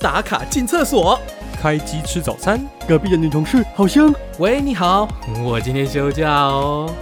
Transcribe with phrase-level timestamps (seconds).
[0.00, 1.18] 打卡进厕所。
[1.60, 4.14] 开机吃早餐，隔壁的女同事好香。
[4.38, 5.08] 喂，你好，
[5.42, 6.92] 我今天休假哦。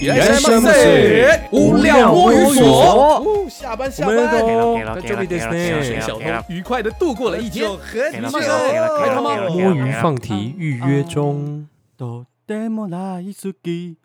[0.00, 2.64] いらっしゃいませ无料摸鱼所。
[2.64, 4.94] 哦哦下班下我们班。
[4.94, 6.00] 都在这里ですね。
[6.00, 7.68] 小偷愉快的度过了一天。
[7.68, 9.36] 很你们开他吗？
[9.50, 11.66] 摸鱼放题预约中。
[11.98, 13.96] とても大好き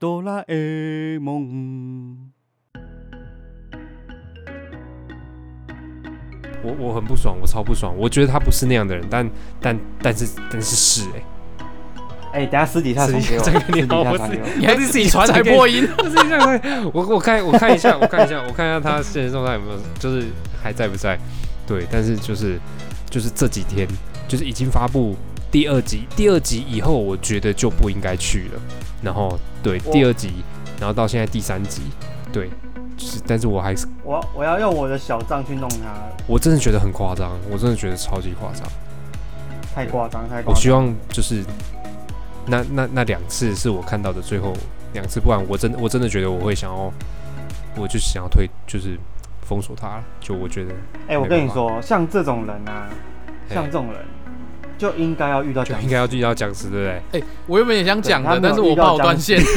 [0.00, 2.32] ドラえもん。
[6.67, 7.93] 我我很不爽，我超不爽。
[7.97, 9.29] 我觉得他不是那样的人，但
[9.61, 11.03] 但但是但是是
[12.33, 14.47] 哎、哎、等下私底下传给我，这个你私底下传给我。
[14.59, 15.87] 你还是自己传才破音。
[16.93, 20.27] 我我看我看一下，我看一下，我看一下他现实状态有没有，就是
[20.61, 21.17] 还在不在？
[21.65, 22.59] 对，但是就是
[23.09, 23.87] 就是这几天，
[24.27, 25.15] 就是已经发布
[25.49, 28.61] 第二集，第二集以后，我觉得就不应该去了。
[29.01, 30.31] 然后对第二集，
[30.79, 31.81] 然后到现在第三集，
[32.31, 32.49] 对，
[32.97, 35.93] 就是但是我还是我我要用我的小账去弄它，
[36.25, 38.67] 我真的觉得很夸张，我真的觉得超级夸张。
[39.75, 40.45] 太夸张，太夸张。
[40.47, 41.45] 我希望就是
[42.47, 44.51] 那那那两次是我看到的最后
[44.93, 46.91] 两次，不然我真我真的觉得我会想要，
[47.75, 48.97] 我就想要退就是
[49.43, 50.03] 封锁他了。
[50.19, 50.73] 就我觉得
[51.07, 52.89] 哎、我跟你说，像这种人啊，
[53.49, 54.01] 像这种人
[54.77, 57.01] 就应该要遇到僵应该要遇到僵尸，对不对？
[57.13, 59.41] 哎，我原本也想讲的，对他没有但是我怕我断线。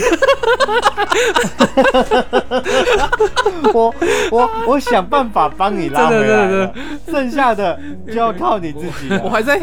[3.72, 3.94] 我
[4.30, 6.74] 我我想办法帮你拉回来真的了，
[7.06, 9.20] 剩下的就要靠你自己了。
[9.24, 9.60] 我还在，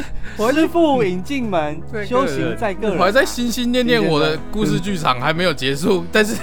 [0.53, 2.97] 师傅引进门对，修行在个人。
[2.97, 6.35] 我还在心心念念我的故事剧场还没有结束，但是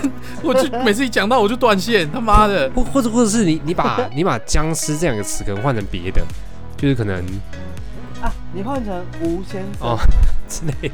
[0.43, 2.71] 我就每次一讲到我就断线，他妈的！
[2.75, 6.21] 或或者或者是你你把你把僵尸这两个词可能换成别的，
[6.77, 7.25] 就是可能
[8.25, 9.99] 啊，你换成吴先生、哦
[10.49, 10.91] 之类。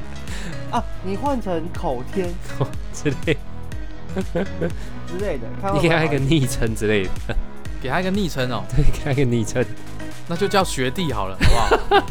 [0.72, 2.28] 啊，你换成口天。
[2.92, 3.36] 之类，
[5.06, 7.36] 之类的，看你给他一个昵称之类的，
[7.80, 9.64] 给他一个昵称哦， 对，给他一个昵称。
[10.26, 11.66] 那就叫学弟好了，好不好？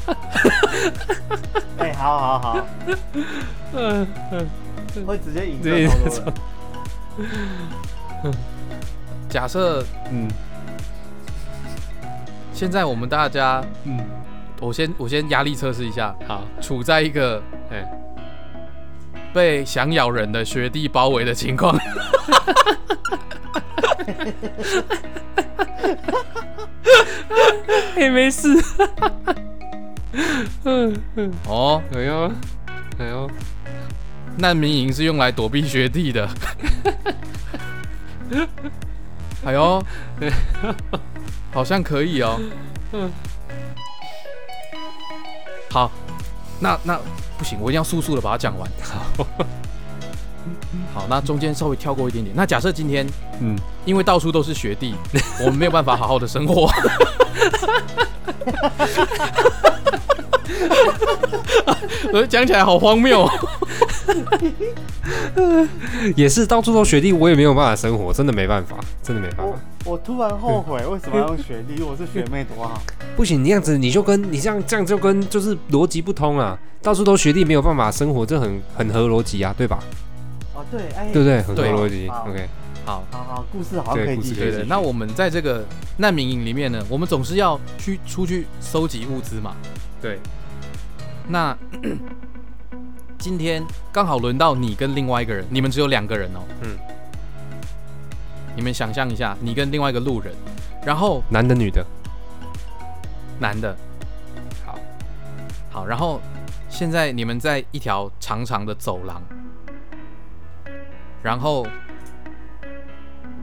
[0.06, 0.16] 好
[1.83, 2.66] 哎、好好好，
[3.73, 4.48] 嗯嗯，
[5.05, 6.33] 会直接引对这超多
[8.23, 8.33] 人。
[9.27, 10.30] 假设嗯。
[12.54, 13.98] 现在我们大家，嗯，
[14.61, 17.89] 我先我先压力测试一下，好，处在一个哎，
[19.33, 21.77] 被想咬人的学弟包围的情况，
[27.95, 28.49] 也没事。
[31.48, 32.31] 哦，哎呦。
[32.99, 33.31] 哎呦，
[34.37, 36.27] 难民营是用来躲避学弟的。
[39.45, 39.81] 哎呦，
[41.53, 42.37] 好像可以哦。
[45.69, 45.91] 嗯好，
[46.59, 46.99] 那那
[47.37, 48.69] 不行，我一定要速速的把它讲完。
[48.81, 49.05] 好，
[50.93, 52.35] 好，那中间稍微跳过一点点。
[52.35, 53.07] 那假设今天
[53.39, 54.95] 嗯，因为到处都是学弟，
[55.41, 56.69] 我们没有办法好好的生活。
[62.11, 63.30] 我 讲起来好荒谬、哦。
[66.15, 69.53] 也是到处都学弟，我也没有办法生活，真的没办法，真的没办法。
[69.86, 71.75] 我突然后悔，为什么要用学弟？
[71.77, 72.81] 如果是学妹多好。
[73.19, 79.77] 不行，你这样子你就跟你这样这样就跟就是逻辑不通啊，到处都学弟没有办法生活，这很很合逻辑啊，对吧？
[80.55, 81.41] 哦，对，哎，对不对？
[81.41, 82.07] 很合对逻辑。
[82.07, 82.47] OK，
[82.85, 84.35] 好，好好，故事好像可以继续。
[84.35, 84.65] 故事可以继续对的。
[84.69, 85.65] 那我们在这个
[85.97, 89.53] 难民营里面呢，我们总是要去出去收集物资嘛。
[90.01, 90.17] 对，
[91.27, 91.53] 那
[93.19, 96.39] 今天刚好轮到你跟另外一个人，你们只有两个人哦。
[96.61, 96.69] 嗯。
[98.55, 100.33] 你们想象一下，你跟另外一个路人，
[100.86, 101.86] 然后男的女的，
[103.39, 103.76] 男的，
[104.66, 104.77] 好，
[105.72, 106.22] 好，然后
[106.67, 109.22] 现在你们在一条长长的走廊，
[111.23, 111.66] 然后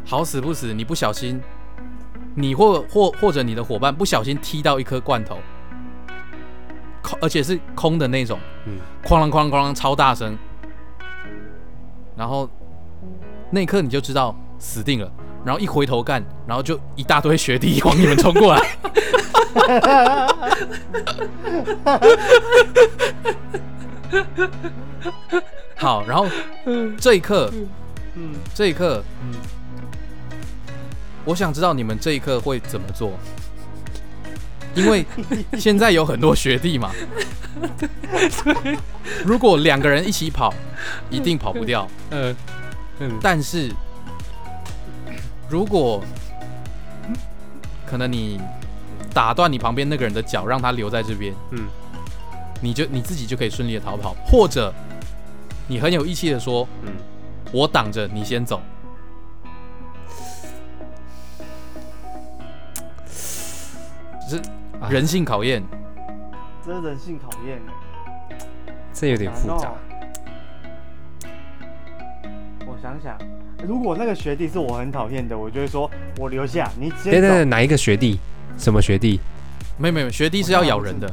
[0.05, 1.41] 好死不死，你不小心，
[2.35, 5.39] 你或或或者你的伙伴不小心踢到一颗罐头，
[7.03, 10.37] 空而且是空的那种，嗯，哐啷哐啷哐啷超大声，
[12.15, 12.49] 然后
[13.51, 15.11] 那一刻你就知道死定了，
[15.47, 18.61] 然后一回头干，然后就一大堆学弟往你们冲过来。
[25.77, 26.27] 好，然后
[26.99, 27.49] 这一刻，
[28.17, 29.35] 嗯这一刻，嗯，
[31.25, 33.13] 我想知道你们这一刻会怎么做，
[34.75, 35.07] 因为
[35.57, 36.91] 现在有很多学弟嘛。
[39.25, 40.53] 如果两个人一起跑，
[41.09, 41.89] 一定跑不掉。
[42.11, 42.35] 呃，
[42.99, 43.71] 嗯，但是
[45.49, 46.03] 如果
[47.87, 48.41] 可能你
[49.15, 51.67] 打断你旁边那个人的脚，让他留在这边，嗯，
[52.61, 54.75] 你就你自己就可以顺利的逃跑，或者
[55.69, 56.93] 你很有义气的说，嗯，
[57.53, 58.61] 我挡着你先走。
[64.29, 64.37] 是
[64.81, 65.63] 啊人性考验。
[66.67, 67.59] 这是人性考验
[68.29, 68.37] 欸
[68.93, 69.73] 这有点复杂。
[72.77, 73.17] 我想想，
[73.67, 77.11] 如果那个学弟是我很讨厌的，我就会说我留下，你直接走。
[77.13, 78.21] 对对对，哪一个学弟？
[78.59, 79.19] 什么学弟？
[79.79, 81.11] 没有没有，学弟是要咬人的，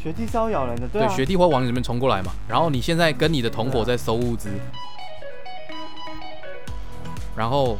[0.00, 1.08] 学弟是要咬人的，对。
[1.08, 2.32] 学弟会往你这边冲过来嘛。
[2.46, 4.48] 然后你现在跟你的同伙在收物资，
[7.34, 7.76] 然后，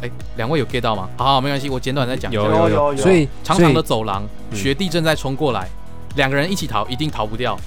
[0.00, 1.10] 哎，两位有 get 到吗？
[1.18, 2.32] 好好，没关系，我简短再讲。
[2.32, 5.68] 有有有有所以长长的走廊，嗯学弟正在冲过来，
[6.16, 7.58] 两个人一起逃，一定逃不掉。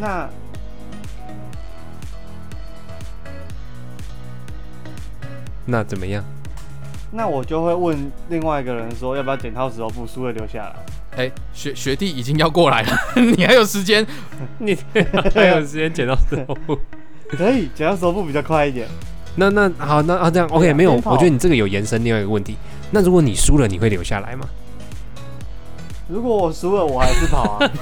[0.00, 0.28] 那
[5.64, 6.24] 那怎么样？
[7.12, 10.74] 那我就会问另外一个人说，要不要剪刀石头布，输了留下来。
[11.16, 12.98] 哎，学学弟已经要过来了，
[13.36, 14.04] 你还有时间。
[14.58, 14.74] 你
[15.34, 16.78] 还有时间剪刀石头布？
[17.28, 18.88] 可以，剪刀石头布比较快一点。
[19.36, 22.56] 那那好，那啊这样 OK 没有，我觉得你这个有延伸另外一个问题。
[22.90, 24.48] 那如果你输了，你会留下来吗？
[26.08, 27.70] 如果我输了，我还是跑啊。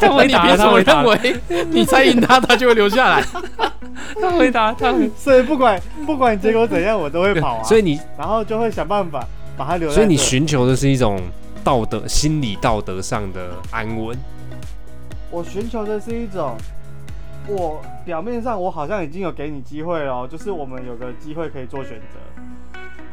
[0.00, 1.40] 他那你凭什么认为
[1.70, 3.24] 你猜赢他，他就会留下来？
[4.20, 5.08] 他回答，他会。
[5.16, 7.62] 所以不管不管结果怎样，我都会跑啊。
[7.64, 10.00] 所以你，然后就会想办法把他留在这。
[10.00, 11.20] 所以你寻求的是一种
[11.62, 14.16] 道德、心理道德上的安稳。
[15.30, 16.56] 我寻求的是一种，
[17.48, 22.18] 我表面上我好像已经有给你机会了哦，就是我们有个机会可以做选择，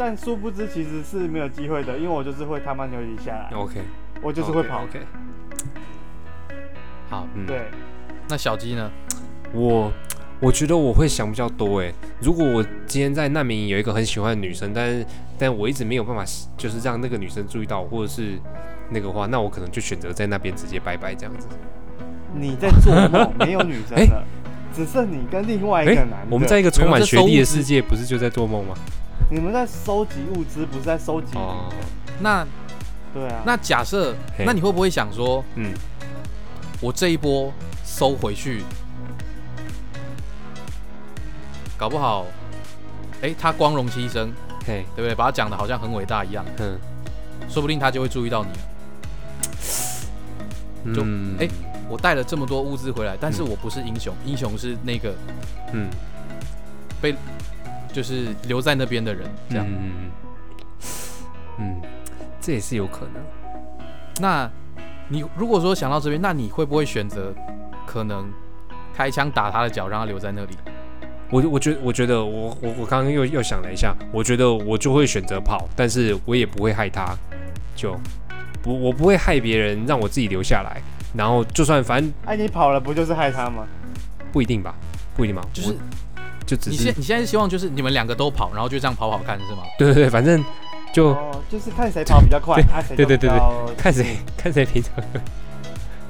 [0.03, 3.80] 但殊不知其实是没有机会的，因为我就是会他妈扭你下来，OK，
[4.24, 4.83] 我就是会跑。
[4.83, 5.00] OK，
[7.07, 7.68] 好，嗯，对，
[8.27, 8.89] 那小鸡呢？
[9.53, 9.94] 我
[10.39, 11.94] 我觉得我会想比较多诶。
[12.19, 15.06] 如果我今天在难民营有一个很喜欢的女生，但是
[15.38, 16.25] 但我一直没有办法，
[16.57, 18.39] 就是让那个女生注意到我，或者是
[18.89, 21.47] 那个话，那我可能就选择在那边直接拜拜这样子。
[22.33, 23.95] 你在做梦，没有女生
[24.74, 26.27] 只剩你跟另外一个男的。
[26.31, 28.74] 我们在一个充满学历的世界，不是就在做梦吗？
[29.29, 31.38] 你们在收集物资，不是在收集。
[31.38, 31.71] 哦，
[32.19, 32.45] 那
[33.13, 34.44] 对啊，那假设，嘿。
[34.45, 35.73] 那你会不会想说，嗯，
[36.79, 37.51] 我这一波
[37.85, 38.63] 收回去，
[41.77, 42.25] 搞不好，
[43.21, 44.29] 哎，他光荣牺牲，
[44.65, 45.15] 嘿，对不对？
[45.15, 46.77] 把他讲的好像很伟大一样，嗯，
[47.50, 48.57] 说不定他就会注意到你了。
[50.95, 51.47] 就嗯诶
[51.88, 55.13] 我带了这么多物资回来，但是嗯我不是英雄，英雄是那个
[55.73, 55.89] 嗯，
[57.94, 59.66] 就是留在那边的人，这样。
[59.68, 60.12] 嗯
[61.60, 61.82] 嗯
[62.40, 63.22] 这也是有可能。
[64.20, 64.50] 那
[65.08, 67.34] 你如果说想到这边，那你会不会选择
[67.86, 68.32] 可能
[68.96, 70.58] 开枪打他的脚，让他留在那里？
[71.30, 77.16] 我我觉我觉得我我我刚刚又又想了一下，我觉得我就会选择跑，但是我也不会害他，
[77.76, 77.98] 就
[78.62, 80.82] 不我不会害别人，让我自己留下来。
[81.14, 83.68] 然后就算反正哎、你跑了不就是害他吗？
[84.32, 84.76] 不一定吧，
[85.16, 85.76] 不一定吧，就是我
[86.51, 89.63] 就只是你现你现在是希望就是你们两个都跑，然后就这样跑跑看是吗？
[89.80, 90.44] 对对对，反正
[90.94, 93.30] 就哦，就是看谁跑比较快，啊，谁对对对
[93.77, 94.94] 看谁看谁平常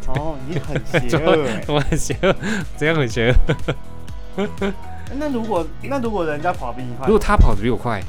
[0.07, 1.63] 哦，你很邪恶 哎。
[1.67, 2.35] 我很邪恶，
[2.75, 3.31] 怎样很邪
[4.35, 4.47] 恶？
[5.13, 8.01] 那如果那如果人家跑比你快如，果他跑的比我快，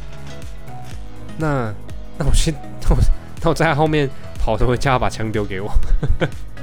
[1.37, 1.70] 那
[2.17, 3.02] 那我先那我
[3.43, 4.08] 那我在他后面
[4.38, 5.70] 跑的时候，叫他把枪丢给我，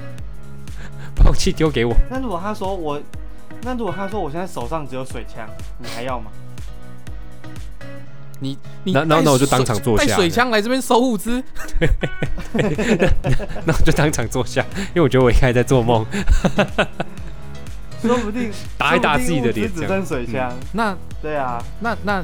[1.15, 1.95] 把武器丢给我。
[2.10, 3.00] 那如果他说我，
[3.62, 5.48] 那如果他说我现在手上只有水枪，
[5.78, 6.32] 你还要吗？
[8.42, 11.44] 你你那那带那我就当水场坐下带水枪来这边收物资，
[13.66, 16.06] 那我就当场坐下，因为我觉得我应该在做梦，
[18.01, 19.86] 说不定打一打自己的脸，只。
[19.86, 20.54] 剩水枪。
[20.72, 22.24] 那对啊，那那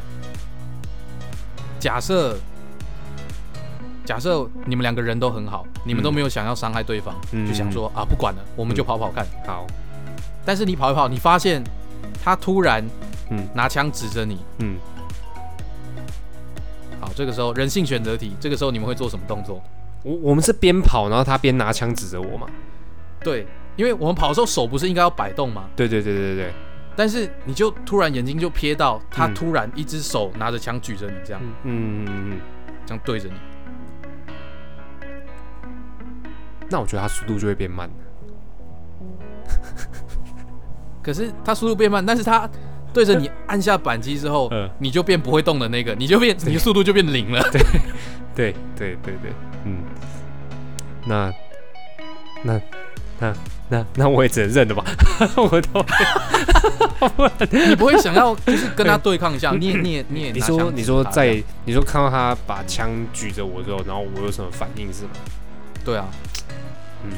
[1.80, 2.38] 假设
[4.06, 7.46] 假设你们两个人都很好，你们都没有想要伤害对方，嗯。
[7.46, 9.28] 就想说啊不管了，我们就跑跑看。
[9.46, 9.68] 好，
[10.46, 11.64] 但是你跑一跑，你发现
[12.24, 12.86] 他突然
[13.32, 14.78] 嗯拿枪指着你，嗯，
[17.02, 19.62] 好，这个时候人性选择题，这个时候你们会做什么动作？
[20.04, 22.48] 我我们是边跑，然后他边拿枪指着我嘛。
[23.22, 25.68] 对，因为我们跑的时候手不是应该要摆动吗？
[25.76, 26.54] 对对对对对，
[26.96, 32.40] 但是你就突然眼睛就瞥到他嗯突然一只手拿着枪举着你，这样、嗯嗯嗯嗯，
[32.86, 33.36] 这样对着你。
[36.70, 37.90] 那我觉得他速度就会变慢。
[41.06, 42.50] 可是他速度变慢，但是他
[42.92, 44.68] 对着你按下扳机之后，嗯。
[44.80, 47.40] 你就变不会动的那个，你就变你的速度就变零了。
[47.52, 47.62] 对
[48.36, 49.32] 对对对对，
[49.66, 49.84] 嗯，
[51.06, 51.32] 那
[52.44, 52.60] 那
[53.20, 53.34] 那
[53.70, 54.84] 那那我也只能认了吧，
[55.38, 55.86] 我都
[57.70, 65.12] 你不会想要就是跟他对抗一下，你也你也你也你拿枪说你说在你说看到他把枪举着我之后，然后我有什么反应是吗？
[65.86, 66.08] 对啊，
[67.04, 67.12] 嗯，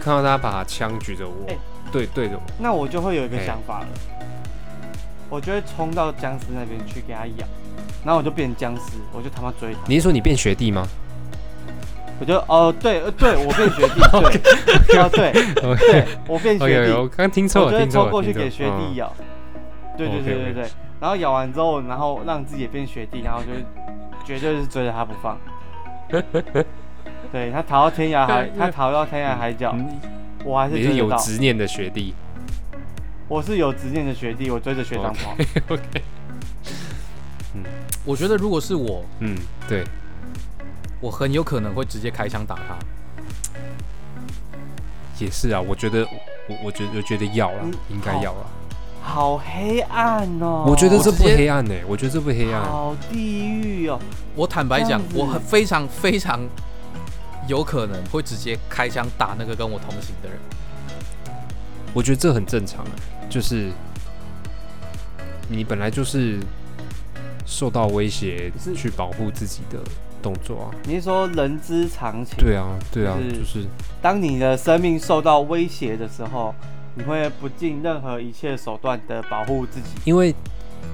[0.00, 1.56] 看到他把枪举着我，哎
[1.96, 3.86] 对对着我，那我就会有一个想法了。
[5.30, 7.46] 我就会冲到僵尸那边去给他咬，
[8.04, 9.80] 然后我就变僵尸，我就他妈追他。
[9.86, 10.86] 你是说你变学弟吗？
[12.20, 14.00] 我就哦，对，呃对 我变学弟，
[14.86, 15.32] 对， 啊对
[15.78, 18.94] 对我变学弟，我刚听错了，我就会冲过去给学弟嗯。
[18.96, 19.12] 咬。
[19.96, 20.64] 对对对对对，
[21.00, 23.48] 然后咬完之后，然后让自己也变学弟，然后就
[24.26, 25.38] 绝对是追着他不放。
[27.32, 29.88] 对他逃到天涯海，他逃到天涯海角，嗯
[30.46, 31.10] 我还是你是有。
[31.18, 32.14] 执念的学弟。
[33.28, 35.36] 我是有执念的学弟，我追着学长跑。
[35.68, 36.02] OK，
[38.04, 39.36] 我觉得如果是我，嗯，
[39.68, 39.82] 对，
[41.00, 42.76] 我很有可能会直接开枪打他。
[45.18, 46.06] 也是啊，我觉得
[46.48, 48.46] 我我觉得我觉得要了嗯，应该要了。
[49.02, 50.64] 好黑暗哦！
[50.68, 52.62] 我觉得这不黑暗呢，我觉得这不黑暗。
[52.62, 53.98] 好地狱哦！
[54.36, 56.40] 我坦白讲我很非常非常
[57.46, 60.38] 有可能会直接开枪打那个跟我同行的人。
[61.94, 62.92] 我觉得这很正常啊，
[63.30, 63.70] 就是
[65.48, 66.38] 你本来就是
[67.46, 69.78] 受到威胁去保护自己的
[70.20, 70.74] 动作啊。
[70.84, 72.34] 你是说人之常情？
[72.36, 73.64] 对啊，对啊，是就是
[74.02, 76.54] 当你的生命受到威胁的时候，
[76.96, 79.88] 你会不尽任何一切手段的保护自己。
[80.04, 80.34] 因为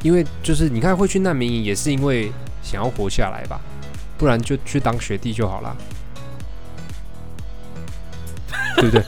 [0.02, 2.30] 因为就是你看会去难民营也是因为
[2.62, 3.61] 想要活下来吧，
[4.16, 5.76] 不然就去当学弟就好啦。
[8.76, 9.02] 对不对？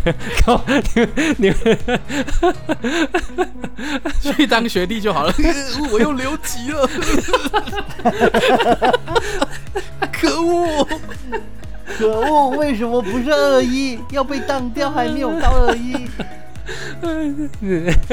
[0.42, 0.64] 靠，
[1.36, 1.56] 你们
[4.20, 5.34] 去当学弟就好了。
[5.92, 6.88] 我又留级了，
[10.10, 10.88] 可恶！
[11.98, 12.50] 可恶！
[12.50, 13.98] 为什么不是二一？
[14.10, 15.94] 要被当掉还没有到二一，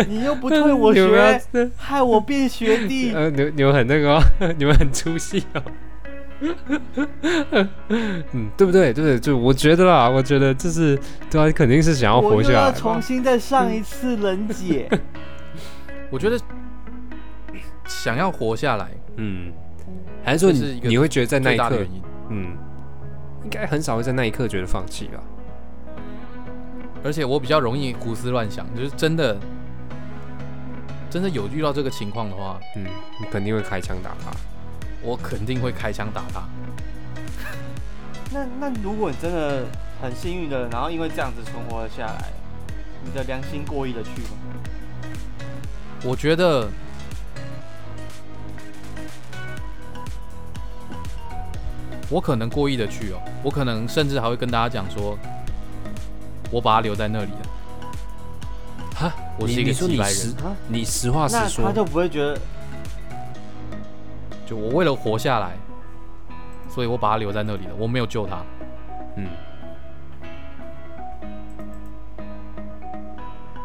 [0.08, 1.42] 你又不退我学，
[1.78, 3.14] 害我变学弟。
[3.14, 4.24] 呃，你你们很那个、哦，
[4.58, 5.62] 你们很出息哦。
[8.34, 8.94] 嗯，对不对？
[8.94, 9.20] 对不对？
[9.20, 12.72] 就我觉得啦，我觉得这是对啊，肯定是想要活下来要。
[12.72, 14.90] 重新再上一次人解。
[16.12, 16.40] 我觉得
[17.86, 19.52] 想要活下来，嗯，
[20.24, 21.80] 还是说这是你你会觉得在那一刻。
[22.30, 22.56] 嗯，
[23.44, 25.20] 应该很少会在那一刻觉得放弃吧？
[27.04, 29.38] 而且我比较容易胡思乱想，就是真的，
[31.10, 32.86] 真的有遇到这个情况的话，嗯，
[33.20, 34.32] 你肯定会开枪打他。
[35.02, 36.44] 我肯定会开枪打他。
[38.32, 39.66] 那那如果你真的
[40.02, 42.30] 很幸运的，然后因为这样子存活了下来，
[43.04, 44.30] 你的良心过意的去吗？
[46.04, 46.68] 我觉得，
[52.10, 55.18] 我可能过意的去哦，我可能甚至还会跟大家讲说，
[56.52, 57.42] 我把他留在那里了。
[58.94, 62.40] 哈，我是一个你你说几百你实人，啊，你实话实那他，就不会觉得
[64.48, 65.58] 就我为了活下来，
[66.70, 68.42] 所以我把他留在那里了，我没有救他。
[69.18, 69.28] 嗯，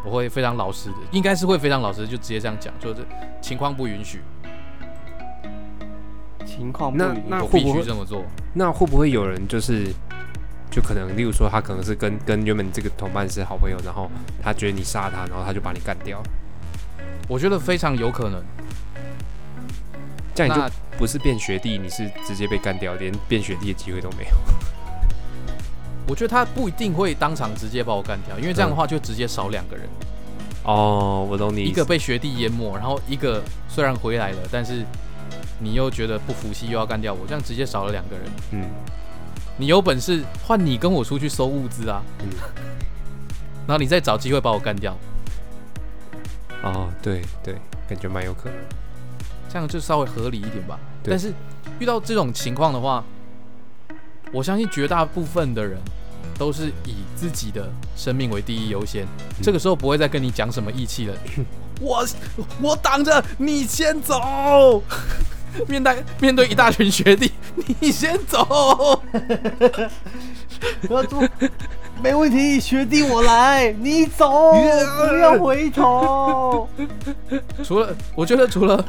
[0.05, 3.07] 我会非常老实的，应该是会非常老实的，就直接这样讲，就是
[3.41, 4.23] 情况不允许，
[6.45, 8.25] 情况不那允我必那会不会须这么做。
[8.53, 9.87] 那会不会有人就是，
[10.69, 14.11] 就可能，例如说他可能是跟跟原本这个同伴是好朋友，然后
[14.43, 16.21] 他觉得你杀他，然后他就把你干掉，
[17.29, 18.43] 我觉得非常有可能。
[20.35, 24.31] 这样你就不是变学弟，你是直接被干掉，连变学弟的机会都没有。
[26.09, 29.87] 我觉得他不一定会当场直接把我干掉，因为这样的话就直接少两个人，
[30.65, 34.85] 哦，我懂你，一个被学弟淹没，然后一个虽然回来了，但是
[35.61, 38.25] 你又觉得不服气，又要干掉我，这样直接少了两个人。
[38.51, 38.69] 嗯
[39.59, 42.29] 你有本事换你跟我出去收物资啊，嗯，
[43.67, 44.97] 然后你再找机会把我干掉，
[46.63, 47.55] 哦，对对，
[47.87, 48.59] 感觉蛮有可能。
[49.53, 50.81] 这样就稍微合理一点吧。
[51.05, 51.31] 但是
[51.79, 53.05] 遇到这种情况的话，
[54.33, 55.79] 我相信绝大部分的人
[56.39, 59.07] 都是以自己的生命为第一优先，
[59.43, 61.15] 这个时候不会再跟你讲什么义气了。
[61.81, 62.07] 我
[62.63, 64.83] 我挡着，你先走。
[65.69, 67.31] 面对面对一大群学弟，
[67.79, 69.03] 你先走。
[72.03, 74.53] 没问题，学弟我来，你走，
[75.11, 76.67] 不要回头。
[77.63, 78.83] 除了我觉得除了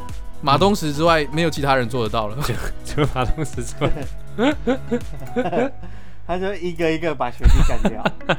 [0.44, 2.38] 马东石之外，没有其他人做得到了。
[2.84, 3.90] 除了马东石之外，
[6.28, 8.04] 他就一个一个把学弟干掉，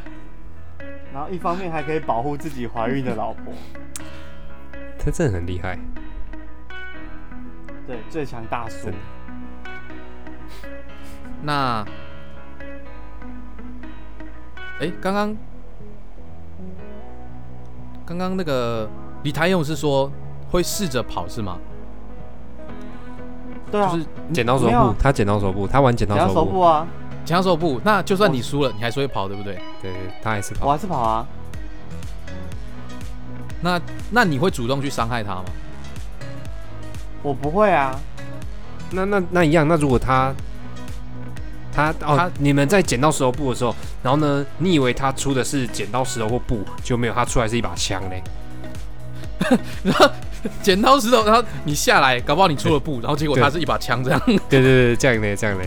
[1.15, 3.55] 然后一方面还可以保护自己怀孕的老婆，
[4.99, 5.79] 他真的很厉害。
[7.87, 8.91] 对，最强大叔
[11.43, 11.87] 那，
[14.79, 15.37] 哎，刚刚
[18.05, 18.89] 刚刚那个
[19.23, 20.13] 李台勇是说
[20.51, 21.59] 会试着跑是吗？
[23.71, 26.87] 对啊，就是剪刀手没有啊，布他剪刀手布，他玩剪刀剪刀手布，手部啊，
[27.25, 29.55] 强手布，那就算你输了，你还是会跑，对不对？
[29.83, 30.67] 对对，他还是跑。
[30.67, 31.27] 我还是跑啊。
[33.63, 33.81] 那
[34.11, 35.45] 那你会主动去伤害他吗？
[37.23, 37.99] 我不会啊，
[38.91, 40.35] 那那那一样，那如果他
[41.73, 48.23] 他哦，他你们在剪刀石头布的时候，然后呢，你以为他出的是剪刀石头或布，就没有，他出来是一把枪嘞。
[50.63, 54.21] 剪刀石头，然后你下来，搞不好你出了布，然后结果他是一把枪这样。
[54.27, 55.67] 对对对，这样嘞，这样嘞。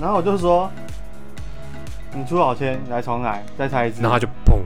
[0.00, 0.70] 然后我就说，
[2.12, 4.02] 你出老千，来重来，再猜一次。
[4.02, 4.58] 然后他就砰，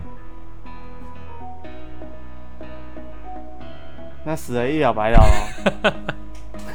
[4.24, 5.92] 那死了一了百了哦。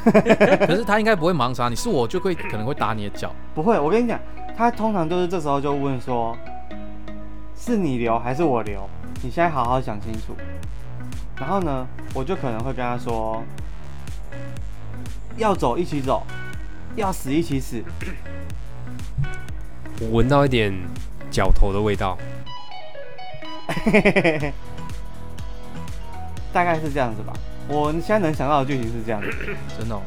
[0.66, 3.32] 可是他应该不会盲杀你，是我就会可能会打你的脚。
[3.54, 4.20] 不会，我跟你讲，
[4.56, 6.36] 他通常就是这时候就问说，
[7.56, 8.88] 是你留还是我留？
[9.22, 10.36] 你现在好好想清楚。
[11.44, 13.44] 然后呢，我就可能会跟他说，
[15.36, 16.22] 要走一起走，
[16.96, 17.84] 要死一起死。
[20.00, 20.72] 我闻到一点
[21.30, 22.16] 脚头的味道。
[26.50, 27.34] 大概是这样子吧。
[27.68, 29.28] 我现在能想到的剧情是这样子。
[29.78, 30.00] 真的哦、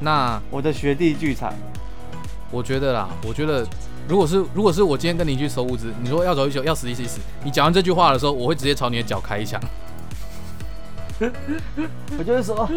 [0.00, 1.54] 那我的学弟剧场，
[2.50, 3.66] 我觉得啦，我觉得
[4.06, 9.58] 如果是如果是我今天跟你去收物资，你说要走一宿，要死一起死，你讲完这句话的时候，我会直接朝你的脚开一枪。
[12.18, 12.68] 我就会说，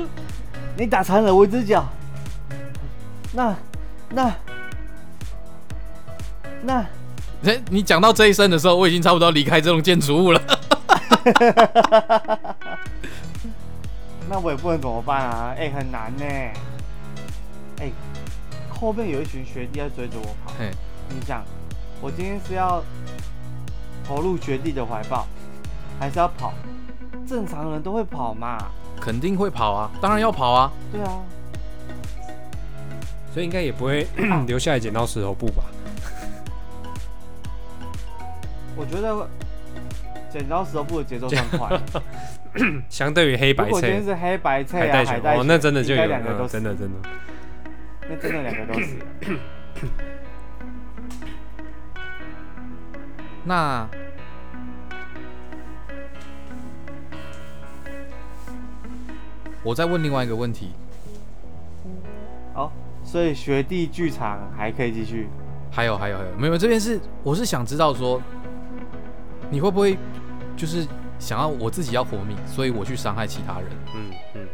[0.77, 1.85] 你打残了我一只脚。
[3.33, 3.55] 那
[4.09, 4.33] 那
[6.63, 6.85] 那
[7.43, 10.41] 哎，你讲到这一声的时候，我已经差不多离开这栋建筑物了。
[14.29, 15.53] 那我也不能怎么办啊？
[15.57, 16.25] 哎、很难呢。
[17.79, 17.91] 哎、
[18.69, 20.53] 后面有一群学弟在追着我跑。
[20.57, 20.71] 嘿，
[21.09, 21.43] 你想，
[22.01, 22.83] 我今天是要
[24.07, 25.27] 投入学弟的怀抱，
[25.99, 26.53] 还是要跑？
[27.25, 28.57] 正常人都会跑嘛。
[28.99, 30.71] 肯定会跑啊，当然要跑啊。
[30.91, 31.19] 对啊，
[33.33, 34.07] 所以应该也不会
[34.47, 35.63] 留下来剪刀石头布吧？
[38.77, 39.27] 我觉得
[40.31, 41.79] 剪刀石头布的节奏算快。
[42.89, 47.09] 相对于黑白如果今天菜、是黑白菜啊、海带海带熊哦，那真的就应有嗯两个都死真的真的。
[48.07, 49.05] 那真的两个都死了。
[53.43, 53.87] 那
[59.65, 60.69] 我再问另外一个问题，
[62.53, 62.71] 好，
[63.03, 65.27] 所以学弟剧场还可以继续。
[65.71, 68.21] 还有还有还有，没有这边是我是想知道说，
[69.49, 69.97] 你会不会
[70.55, 73.69] 就是想要我自己要活命，所以我去伤害其他人？
[73.95, 74.47] 嗯嗯，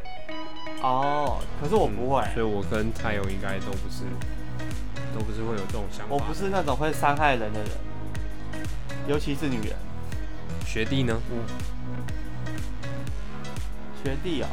[0.82, 4.06] 哦，可是我不会，所以我跟太勇应该都不是，
[5.14, 6.16] 都不是会有这种想法。
[6.16, 7.70] 我不是那种会伤害人的人，
[9.10, 9.76] 尤其是女人。
[10.66, 11.14] 学弟呢？
[14.04, 14.50] 学弟啊、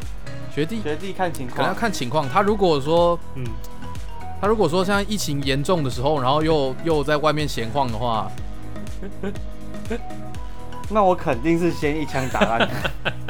[0.55, 1.75] 学弟学弟看情况可能要。
[1.75, 3.45] 看情况，他如果说嗯，
[4.41, 8.31] 他如果说现在疫情严重的时候，然后又又在外面闲晃的话，
[10.91, 13.13] 那我肯定是先一枪打烂他。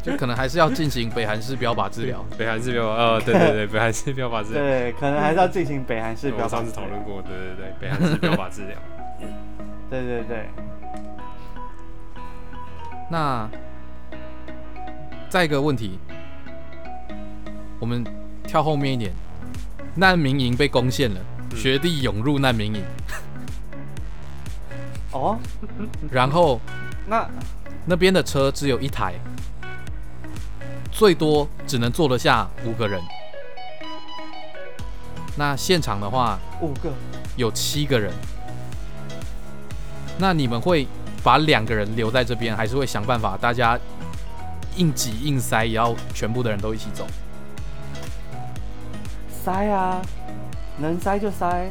[0.00, 2.24] 就可能还是要进行北韩式标靶治疗。
[2.38, 4.62] 北韩式标靶，呃，对对对，北韩式标靶治疗。
[4.62, 6.44] 对，可能还是要进行北韩式标靶。
[6.44, 8.78] 我上次讨论过，对对对，北韩式标靶治疗。
[9.90, 10.48] 对对对，
[13.10, 13.48] 那
[15.28, 15.98] 再一个问题，
[17.78, 18.02] 我们
[18.44, 19.12] 跳后面一点，
[19.94, 21.56] 难民营被攻陷了，嗯。
[21.56, 22.82] 学弟涌入难民营，
[25.12, 25.38] 哦，
[26.10, 26.58] 然后
[27.06, 27.28] 那
[27.84, 29.14] 那边的车只有一台，
[30.90, 32.98] 最多只能坐得下五个人。
[35.36, 36.90] 那现场的话五个，
[37.36, 38.12] 有七个人，
[40.18, 40.88] 那你们会
[41.22, 43.78] 把两个人留在这边，还是会想办法大家
[44.78, 47.04] 硬挤硬塞，也要全部的人都一起走？
[49.44, 50.00] 塞啊，
[50.78, 51.68] 能塞就塞。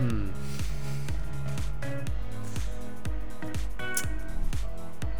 [0.00, 0.30] 嗯，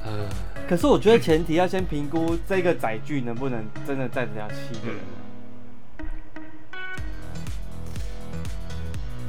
[0.05, 0.29] 呃，
[0.69, 4.99] 可是我觉得前提要先评估这个载具能不能真的载得了七个人。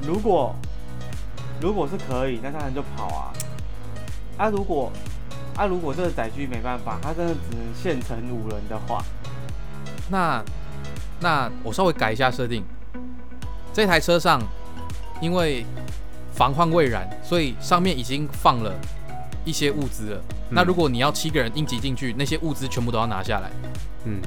[0.02, 0.56] 如果
[1.62, 3.32] 如果是可以，那当然就跑啊。
[4.38, 4.92] 啊，如果
[5.56, 9.04] 啊如果这个载具没办法，它真的只能限成五人的话，
[10.10, 10.44] 那
[11.20, 12.64] 那我稍微改一下设定，
[13.72, 14.42] 这台车上
[15.22, 15.66] 因为
[16.34, 18.74] 防患未然，所以上面已经放了
[19.46, 20.22] 一些物资了。
[20.50, 23.52] 那如果你要七个人应急进去，那些物资全部都要拿下来，
[24.06, 24.20] 嗯，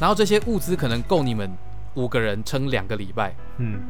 [0.00, 1.50] 然后这些物资可能够你们
[1.94, 3.34] 五个人撑两个礼拜。
[3.58, 3.80] 嗯，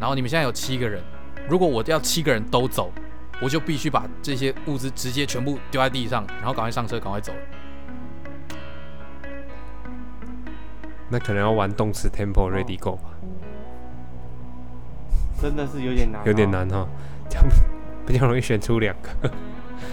[0.00, 1.02] 然后你们现在有七个人，
[1.48, 2.92] 如果我要七个人都走，
[3.40, 7.32] 我就必须把这些物资直接全部丢在地上，然后赶快上车，赶快走。
[11.08, 13.10] 那可能要玩动词 tempo ready go 吧，
[15.40, 16.50] 真的是有点难、哦有点。
[16.50, 16.86] 难哈。
[17.30, 17.46] 这样
[18.06, 19.30] 比较容易选出两个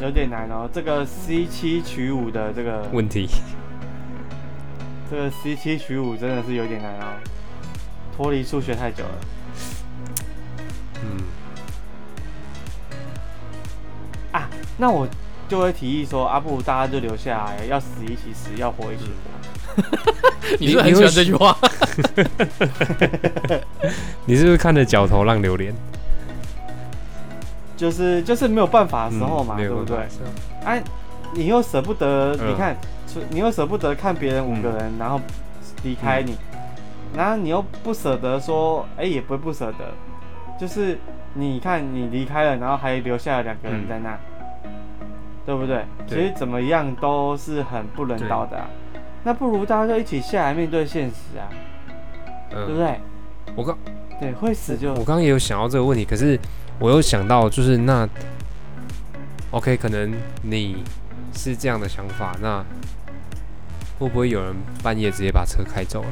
[0.02, 0.70] 有点难哦。
[0.74, 3.30] 这个 C 七取五的这个问题。
[5.10, 7.14] 这个 C 七取五真的是有点难哦，
[8.16, 9.12] 脱离数学太久了。
[11.04, 11.24] 嗯，
[14.78, 15.08] 那我
[15.48, 19.12] 就会提议说，啊，不如大家就留下来，要死一起死，要活一起活。
[20.60, 21.58] 你是不是很喜欢这句话？
[24.26, 25.74] 你是不是看着脚头浪流连？
[27.76, 29.98] 就是就是没有办法的时候嘛，嗯对不对？
[30.64, 30.82] 哎、
[31.34, 32.52] 你又舍不得，嗯。
[32.52, 35.20] 你看，除你又舍不得看别人五个人，然后
[35.84, 36.38] 离开你，
[37.14, 39.94] 然后你又不舍得说，哎、也不会不舍得，
[40.58, 40.98] 就是
[41.34, 44.18] 你看你离开了，然后还留下了两个人在那，
[45.46, 45.86] 对不对？
[46.08, 48.68] 其对实怎么样都是很不人道的、啊。
[49.24, 51.50] 那不如大家就一起下来面对现实啊，
[52.50, 53.00] 对不嗯，对？
[53.56, 53.78] 我刚
[54.20, 56.40] 对，会死就我刚刚也有想到这个问题，可是
[56.80, 58.08] 我又想到，就是那
[59.52, 60.84] ，OK，可能你
[61.34, 62.64] 是这样的想法，那
[64.00, 66.08] 会不会有人半夜直接把车开走了？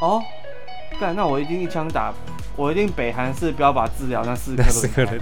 [0.00, 0.22] 哦。
[1.00, 2.14] 干，那我一定一枪打，
[2.54, 5.20] 我一定北韩式标靶治疗那四颗那四个人，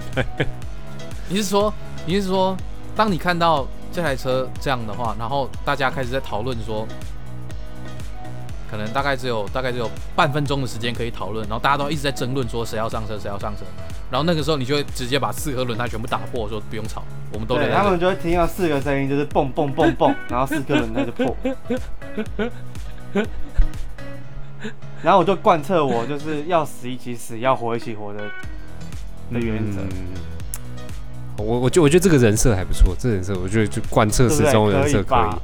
[1.29, 1.73] 你是说
[2.05, 2.55] 你是说，
[2.95, 6.87] 当你看到这台车这样的话，然后大家开始在讨论说，
[8.69, 13.63] 可能大概只有大概只有半分钟的时间可以讨论，然后大家都一直在争论说谁要上车谁要上车，
[14.11, 17.73] 然后那个时候你就会直接把四颗轮胎全部打破，说不用吵，我们都留对。
[17.73, 21.35] 他们就会听到四个声音，就是蹦蹦蹦蹦，然后四颗轮胎就破。
[25.03, 28.19] 然后我就贯彻我就是要死一起死，要活一起活的
[29.31, 30.07] 的原则，嗯
[31.37, 35.35] 我我觉得我觉得这个人设还不错，这人设我觉得就贯彻始终人设可以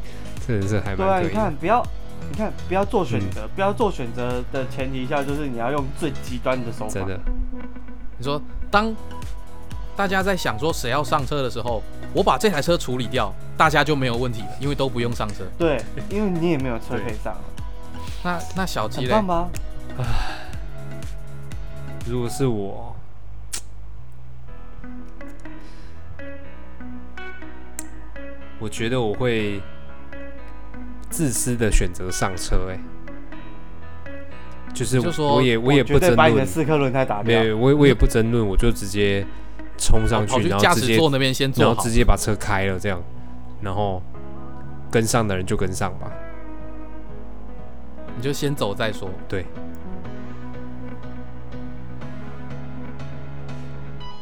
[0.47, 1.33] 这人设还对啊，你蛮可以的。
[1.33, 1.85] 看不要，
[2.31, 6.93] 你看不要做选择，不要做选择的前提下，就是你要用最极端的手法。
[6.93, 7.19] 真的，
[8.17, 8.95] 你说当
[9.95, 11.81] 大家在想说谁要上车的时候，
[12.13, 15.43] 我把这台车处理掉，大家就没有问题了，因为都不用上车。
[15.57, 17.41] 对，因为你也没有车可以上了，
[18.23, 19.49] 那那小鸡嘞很棒？
[19.97, 20.05] 吧？
[22.07, 22.95] 如果是我，
[28.59, 29.61] 我觉得我会
[31.09, 32.79] 自私的选择上车、哎，
[34.73, 37.41] 就是我也我也不争论对把你的，四颗轮胎打掉。
[37.41, 39.25] 没有，我也我也不争论，我就直接
[39.77, 41.89] 冲上去，然后直接坐那边先然后直。
[41.89, 43.01] 接把车开了，这样，
[43.61, 44.01] 然后
[44.91, 46.11] 跟上的人就跟上吧。
[48.15, 49.09] 你就先走再说。
[49.27, 49.45] 对，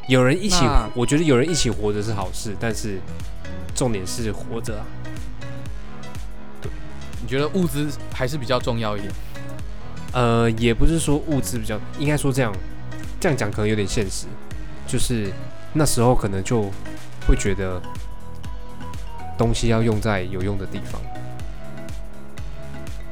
[0.07, 2.99] 有人一起，我觉得有人一起活着是好事，但是
[3.77, 4.85] 重点是活着啊。
[7.21, 9.13] 你觉得物资还是比较重要一点？
[10.13, 12.53] 呃，也不是说物资比较，应该说这样，
[13.19, 14.25] 这样讲可能有点现实，
[14.87, 15.31] 就是
[15.73, 16.71] 那时候可能就
[17.27, 17.81] 会觉得
[19.37, 21.01] 东西要用在有用的地方。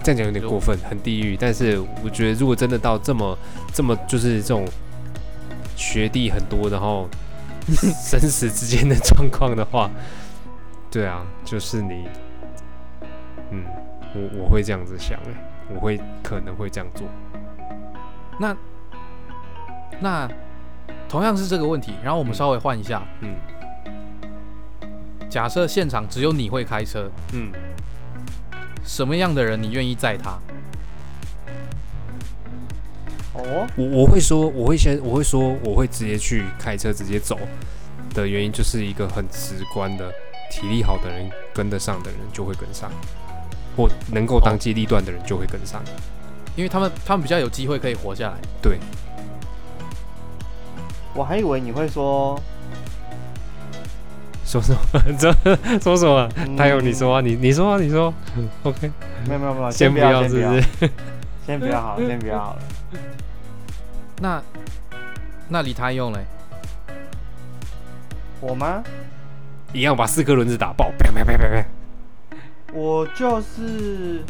[0.04, 1.36] 这样讲有点过分，很地狱。
[1.36, 3.38] 但是我觉得，如果真的到这么
[3.74, 4.68] 这么就是这种
[5.76, 7.10] 学弟很多，然后
[8.08, 9.90] 生死之间的状况的话，
[10.96, 12.08] 对啊，就是你，
[13.52, 13.66] 嗯，
[14.16, 15.36] 我我会这样子想、欸，
[15.76, 17.06] 我会可能会这样做。
[18.40, 18.56] 那
[20.00, 20.26] 那
[21.10, 23.36] 同样是这个问题，然后我们嗯稍微换一下，嗯
[25.30, 27.52] 假设现场只有你会开车，嗯，
[28.86, 30.40] 什么样的人你愿意载他？
[33.34, 37.38] 哦，我我会说，我会先我会说，我会直接去开车直接走
[38.14, 40.10] 的原因，就是一个很直观的，
[40.50, 42.92] 体力好的人跟得上的人就会跟上，
[43.76, 45.82] 或能够当机立断的人就会跟上。
[46.56, 48.38] 因为他们他们比较有机会可以活下来。
[48.62, 48.80] 对，
[51.14, 52.40] 我还以为你会说，
[54.46, 54.80] 说什么？
[55.20, 55.34] 这
[55.80, 56.30] 说什么？
[56.38, 58.14] 嗯他有你说啊，你你说啊，你说。
[58.64, 58.90] OK，
[59.28, 60.92] 没有没有没有，先不要，不要，是先不是？
[61.46, 62.62] 先不要好了， 先不要好了。
[64.22, 64.42] 那
[65.50, 66.20] 那李他用嘞？
[68.40, 68.82] 我吗？
[69.76, 71.66] 一样把四颗轮子打爆，啪啪啪啪啪。
[72.74, 74.24] 我就是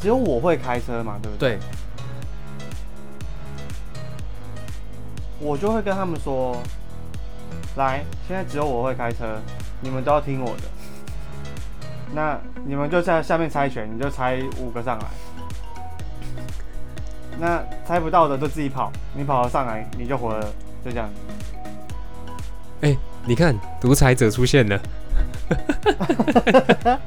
[0.00, 1.56] 只有我会开车嘛，对不对？
[1.56, 1.58] 对，
[5.38, 6.60] 我就会跟他们说，
[7.76, 9.40] 来，现在只有我会开车，
[9.80, 10.62] 你们都要听我的。
[12.12, 15.06] 那你们就在下面猜拳，你就猜五个上来。
[17.38, 20.44] 那猜不到的就自己跑，你跑了上来你就活了，
[20.84, 21.08] 就这样。
[23.26, 24.78] 你看，独裁者出现了。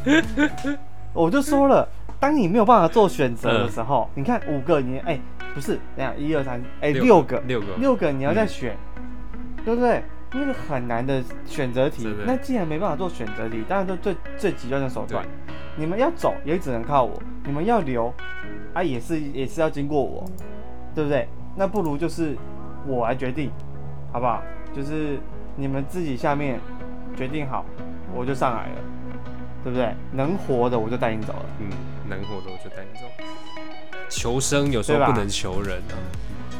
[1.13, 1.87] 我就说了，
[2.19, 5.19] 当你没有办法做选择的时候，你看五个你哎、
[5.53, 7.67] 不是，等一下一二三哎六六个六个。
[7.77, 8.75] 六个你要再选，
[9.63, 10.03] 对不对？
[10.33, 15.25] 那个很难的选择题，那既然没办法做选择题，当然就最最极端的手段。
[15.77, 17.13] 你们要走也只能靠我，
[17.45, 18.13] 你们要留
[18.73, 20.25] 啊也是也是要经过我，
[20.93, 21.29] 对不对？
[21.55, 22.35] 那不如就是
[22.85, 23.51] 我来决定，
[24.11, 24.43] 好不好？
[24.75, 25.17] 就是
[25.59, 26.59] 你们自己下面
[27.17, 27.65] 决定好，
[28.13, 28.75] 我就上来了，
[29.63, 29.91] 对不对？
[30.11, 31.45] 能活的我就带你走了。
[31.59, 31.67] 嗯，
[32.07, 33.05] 能活的我就带你走。
[34.07, 35.97] 求生有时候不能求人啊，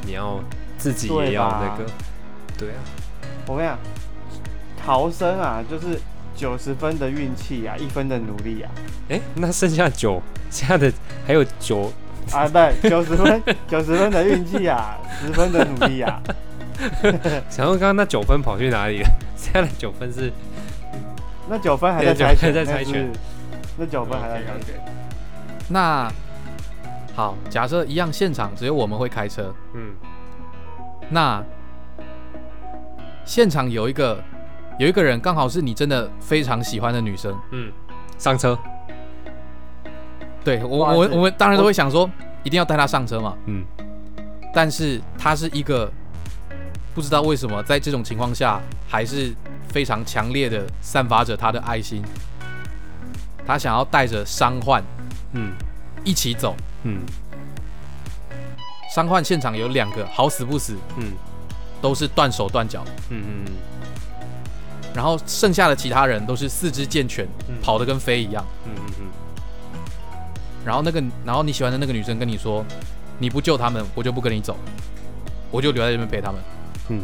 [0.04, 0.40] 你要
[0.80, 1.86] 自己也要那个，
[2.58, 2.82] 对啊，
[3.46, 3.78] 我跟你讲，
[4.84, 6.00] 逃生啊，就是
[6.36, 8.72] 九十分的运气啊，一分的努力啊。
[9.10, 10.92] 哎、那剩下九，剩下的
[11.26, 11.92] 还有九，
[12.32, 16.20] 啊，不对，九十分，九十分的运气啊，十分的努力啊。
[17.50, 19.10] 想问刚刚那九分跑去哪里了？
[19.38, 20.32] 剩下的九分是
[21.50, 23.12] 那九分还在对猜在猜拳
[23.78, 24.76] 那九分还在猜拳。
[25.70, 26.12] 那
[27.16, 29.94] 好，假设一样现场只有我们会开车，嗯，
[31.10, 31.44] 那
[33.26, 34.24] 现场有一个
[34.78, 37.72] 有一个人刚好是你真的非常喜欢的女生，嗯，
[38.18, 38.58] 上车，
[40.44, 42.10] 对我我我们当然都会想说
[42.44, 43.66] 一定要带她上车嘛，嗯，
[44.54, 45.92] 但是她是一个
[46.98, 49.32] 不知道为什么在这种情况下还是
[49.70, 52.02] 非常强烈的散发着他的爱心，
[53.46, 54.84] 他想要带着伤患
[55.34, 55.52] 嗯，
[56.04, 57.02] 一起走，嗯，
[58.96, 61.12] 伤患现场有两个，好死不死嗯，
[61.80, 63.54] 都是断手断脚，嗯嗯。
[64.96, 67.62] 然后剩下的其他人都是四肢健全，嗯。
[67.62, 68.44] 跑得跟飞一样。
[68.66, 69.06] 嗯嗯嗯。
[70.66, 72.66] 然后那个，然后你喜欢的那个女生跟你说，
[73.20, 74.58] 你不救他们，我就不跟你走，
[75.52, 76.42] 我就留在这边陪他们。
[76.90, 77.02] 嗯。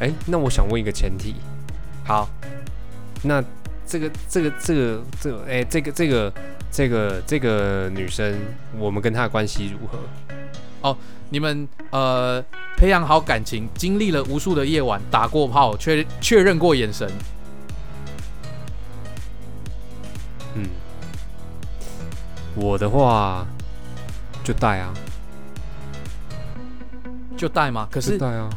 [0.00, 1.34] 哎、那我想问一个前提，
[2.04, 2.28] 好，
[3.22, 3.42] 那
[3.84, 6.32] 这个这个这个这个哎、这个这个
[6.70, 8.38] 这个这个女生，
[8.78, 9.98] 我们跟她的关系如何？
[10.82, 10.96] 哦
[11.30, 12.42] 你们呃
[12.76, 17.10] 培养好感情，经历了无数的夜晚，打过炮，确确认过眼神，
[20.54, 20.64] 嗯，
[22.54, 23.44] 我的话
[24.44, 24.94] 就带啊，
[27.38, 27.88] 就带吗？
[27.90, 28.50] 可是带啊，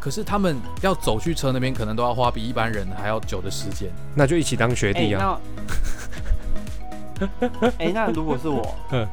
[0.00, 3.90] 可是他们要走去车那边，可能都要花比一般人还要久的时间。
[4.14, 5.38] 那就一起当学哎、弟啊。
[7.20, 7.28] 那，
[7.78, 9.06] 哎、那如果是我 嗯，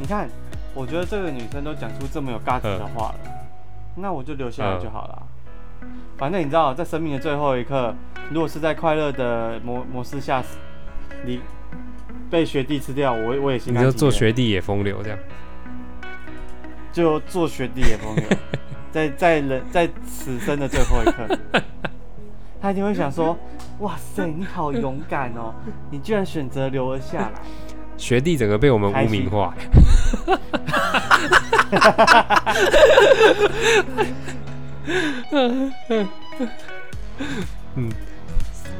[0.00, 0.28] 你看，
[0.74, 3.20] 我觉得这个女生都讲出这么有 gas 的话了，
[3.94, 5.22] 那我就留下来就好了。
[6.16, 7.94] 反正你知道，在生命的最后一刻，
[8.30, 10.42] 如果是在快乐的模模式下，
[11.24, 11.40] 你
[12.28, 15.18] 被学弟吃掉，我我也心甘你就做甘情愿学弟也风流这样。
[16.98, 18.24] 就做学弟也风流，
[18.90, 21.28] 在在人在此生的最后一刻，
[22.60, 23.38] 他一定会想说：
[23.78, 25.54] 哇塞，你好勇敢哦，
[25.92, 27.30] 你居然选择留了下来。
[27.96, 29.54] 学弟整个被我们污名化。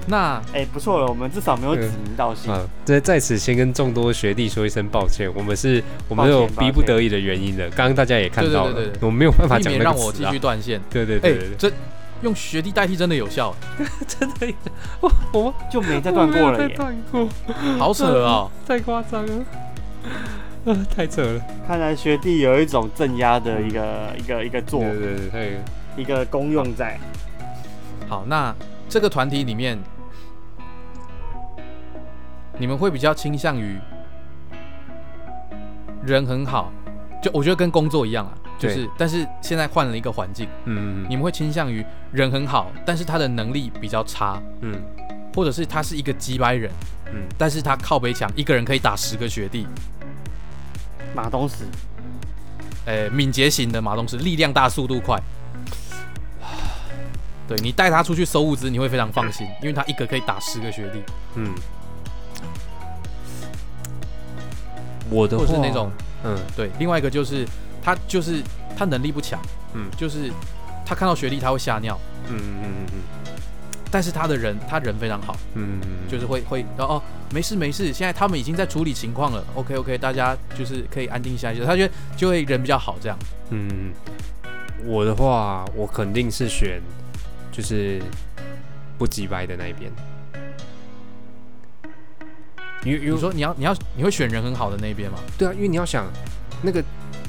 [0.09, 2.53] 那哎、不错了，我们至少没有指名道姓。
[2.53, 7.69] 啊，在在此先跟众多学弟说一声抱歉，我们是我们有逼不得已的原因的。
[7.71, 10.81] 刚刚大家也看到了，对对对对对我们没有办法避讲免让我继续断线。
[10.91, 11.73] 对对哎、对对对，这
[12.23, 13.55] 用学弟代替真的有效，
[14.09, 14.55] 真的，
[15.01, 16.75] 我我就没再断过了耶。
[16.75, 17.29] 断过，
[17.79, 18.51] 好扯哦。
[18.67, 19.45] 太夸张了，
[20.65, 21.41] 啊，太扯了。
[21.67, 26.99] 看来学弟有一种镇压的一个、一个一个作对对对，太一个功用在。
[28.09, 28.55] 好，那
[28.89, 29.79] 这个团体里面，
[32.59, 33.79] 你们会比较倾向于
[36.05, 36.73] 人很好，
[37.23, 44.75] 就我觉得跟工作一样啊，就对是但是现在换了一个环境，嗯你们会倾向于人很好，但是他的能力比较差，嗯。
[45.35, 46.69] 或者是他是一个鸡掰人，
[47.13, 47.23] 嗯。
[47.37, 49.67] 但是他靠背强，一个人可以打十个学弟，
[51.15, 51.65] 马东石，
[52.87, 55.21] 呃，敏捷型的马东石，力量大，速度快。
[57.47, 61.03] 对你带他出去收物资，你会非常放心，因为他一个可以打十个学弟，
[61.37, 61.55] 嗯。
[65.11, 65.91] 我的话或者是那种
[66.25, 67.47] 嗯对，另外一个就是
[67.83, 68.43] 他就是
[68.77, 69.41] 他能力不强，
[69.75, 69.89] 嗯。
[69.97, 70.31] 就是
[70.85, 73.01] 他看到学历他会吓尿，嗯嗯嗯
[73.91, 83.19] 但是他的人他人非常好，嗯嗯，就是会会哦哦没事没事，现在他们已经在处理情况了，OK OK，大家就是可以安定下来，他觉得就会人比较好这样。
[83.51, 83.93] 嗯，
[84.85, 86.81] 我的话，我肯定是选
[87.51, 88.01] 就是
[88.99, 89.91] 不急白的那一边。
[92.85, 95.19] 因为因为你说你要你要你会选人很好的那一边吗？
[95.37, 96.07] 对啊，因为你要想
[96.63, 96.83] 那个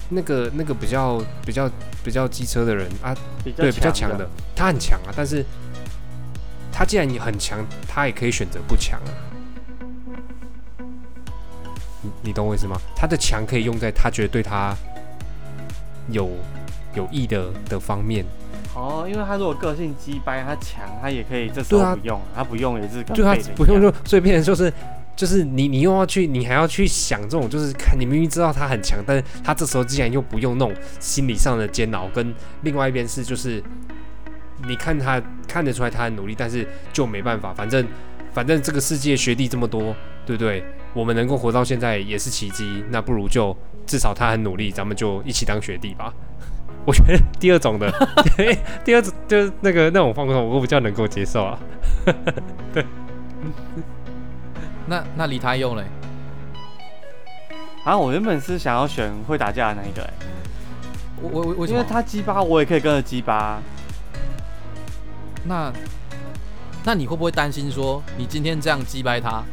[0.10, 1.70] 那个那个比较比较
[2.04, 5.44] 比较机车的人啊，比较对比较强的的，，他很强啊，但是
[6.72, 9.12] 他既然你很强，他也可以选择不强啊。
[12.02, 12.80] 你你懂我意思吗？
[12.96, 14.74] 他的强可以用在他觉得对他
[16.10, 16.30] 有
[16.96, 18.26] 有益的的方面，
[18.74, 24.74] 哦，因为他如果个性鸡掰，他强，他也可以这时候不用，他不用也是跟对他不用就，所以变成就是
[25.19, 33.62] 就是你你又要去，你还要去想这种，就是看你明明知道他很强，但是他这时候竟然又不用那种心理上的煎熬，跟另外一边是就是
[34.65, 37.86] 你看他看得出来他很努力，但是就没办法，反正
[38.32, 39.93] 反正这个世界学弟这么多，
[40.25, 40.63] 对不对？
[40.93, 43.53] 我们能够活到现在也是奇迹，那不如就
[43.86, 46.13] 至少他很努力，咱们就一起当学弟吧。
[46.88, 47.91] 我觉得第二种的，
[48.86, 51.60] 第二种就是那个那种方法，我比较能够接受啊。
[52.73, 52.86] 对
[54.89, 55.84] 那那离他用嘞？
[57.86, 60.13] 啊，我原本是想要选会打架的那一个、欸，
[61.21, 61.67] 我我我？
[61.67, 63.62] 因为他鸡巴，我也可以跟着鸡巴。
[65.45, 65.71] 那
[66.84, 69.43] 那你会不会担心说，你今天这样击败他，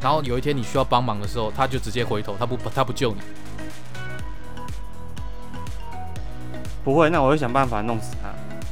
[0.00, 3.20] 然后有一天你需要帮忙的时候，他就直接回头，他不他不救你？
[6.84, 8.28] 不会，那我会想办法弄死他。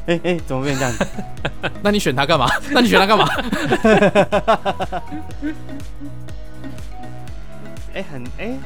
[0.06, 1.06] 哎、哎、怎么变这样子？
[1.82, 2.46] 那你选他干嘛？
[2.72, 3.24] 那你选他干嘛？
[7.94, 8.58] 哎、很哎、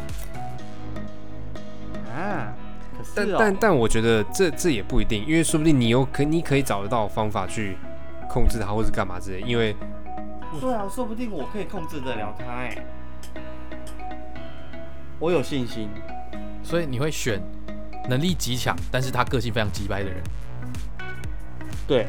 [2.17, 2.53] 啊，
[2.97, 7.77] 可是但哦但但我觉得这这也不一定，因为说不定你有可你可以找得到方法去
[8.29, 9.41] 控制他，或是干嘛之类。
[9.43, 9.77] 因为
[10.61, 12.77] 对啊，说不定我可以控制得了他哎、
[15.19, 15.89] 我有信心。
[16.63, 17.41] 所以你会选
[18.09, 20.23] 能力极强，但是他个性非常急掰的人。
[21.89, 22.07] 对，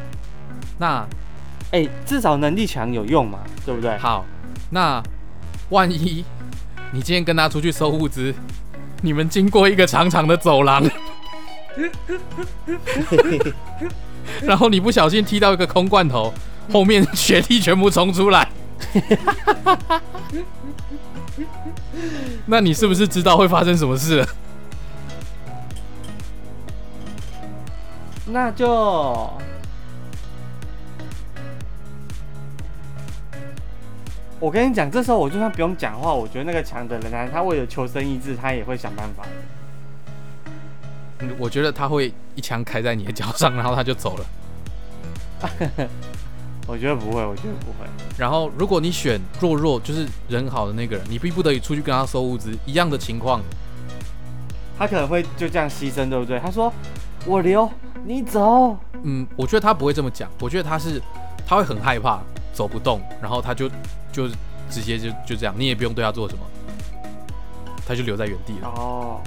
[0.77, 1.07] 那
[1.71, 3.97] 哎、至少能力强有用嘛，对不对？
[3.97, 4.25] 好，
[4.71, 5.01] 那
[5.69, 6.25] 万一
[6.91, 8.33] 你今天跟他出去收物资，
[9.01, 10.83] 你们经过一个长长的走廊，
[14.43, 16.33] 然后你不小心踢到一个空罐头，
[16.71, 18.49] 后面雪地全部冲出来，
[22.47, 24.27] 那你是不是知道会发生什么事了？
[28.31, 29.27] 那就
[34.39, 39.29] 我跟你讲，这时候我就算不用讲话，我觉得那个强的人啊，他为了求生意志，他也会想办法的。
[41.21, 44.25] 嗯我觉得他会一枪开在你的脚上，然后他就走了。
[46.65, 47.85] 我觉得不会，我觉得不会。
[48.17, 53.41] 然后如果你选弱弱，就是人好的那个人，你逼不得已出去跟他收物资，一样的情况，
[54.77, 56.39] 他可能会就这样牺牲，对不对？
[56.39, 56.71] 他说
[57.27, 57.69] ：“我留，
[58.05, 58.77] 你走。
[59.03, 61.01] 嗯，我觉得他不会这么讲，我觉得他是
[61.45, 62.21] 他会很害怕，
[62.59, 63.69] 走不动，然后他就
[64.11, 64.27] 就
[64.69, 66.43] 直接就就这样，你也不用对他做什么，
[67.87, 68.67] 他就留在原地”了。
[68.67, 69.21] 哦，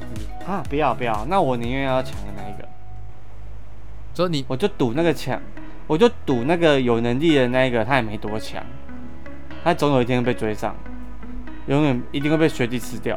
[0.00, 0.06] 嗯，
[0.44, 2.68] 啊，不要不要，那我宁愿要抢的那一个，
[4.14, 5.40] 所以你我就赌那个抢，
[5.86, 8.60] 我就赌那个有能力的那一个，他也没多强，
[9.62, 10.74] 他总有一天会被追上，
[11.68, 13.16] 永远一定会被学弟吃掉。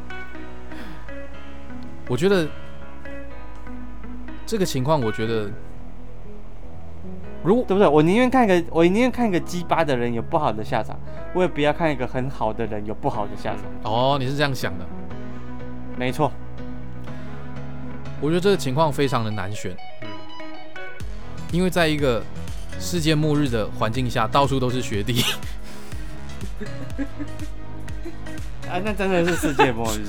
[2.08, 2.48] 我觉得
[4.46, 5.50] 这个情况，我觉得
[7.46, 7.86] 如果对不对？
[7.88, 10.98] 我宁愿看一个，我宁愿看一个鸡巴的人有不好的下场，
[11.32, 13.62] 我也不要看一个很好的人有不好的下场。
[13.84, 14.84] 哦你是这样想的，
[15.96, 16.32] 没错，
[18.20, 19.70] 我觉得这个情况非常的难选，
[20.02, 20.08] 嗯
[21.52, 22.20] 因为在一个
[22.80, 25.22] 世界末日的环境下，到处都是学弟，
[28.68, 30.04] 啊，那真的 是世界末日，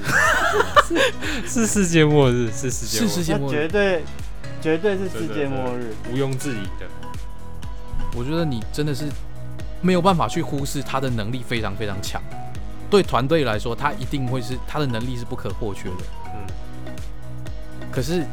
[1.46, 3.56] 是世界末日，是世界是末日，是世界末日。
[3.56, 4.04] 绝对
[4.60, 5.94] 绝对是世界末日。
[6.12, 6.88] 毋庸置疑的。
[8.18, 9.06] 我觉得你真的是
[9.80, 12.20] 没有办法去忽视他的能力非常非常强，
[12.90, 15.96] 对团队来说，他一定会是他的能力是不可或缺的。
[16.34, 16.48] 嗯，
[17.92, 18.26] 可是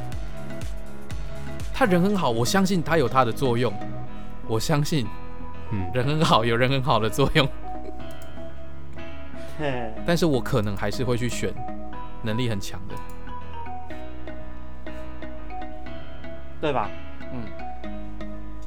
[1.75, 3.70] 他人很好，我相信他有他的作用，
[4.49, 5.07] 我相信
[5.70, 7.47] 嗯，人很好有人很好的作用，
[9.59, 11.53] 嘿，但是我可能还是会去选
[12.23, 12.94] 能力很强的。
[16.59, 16.88] 对吧？
[17.35, 17.42] 嗯，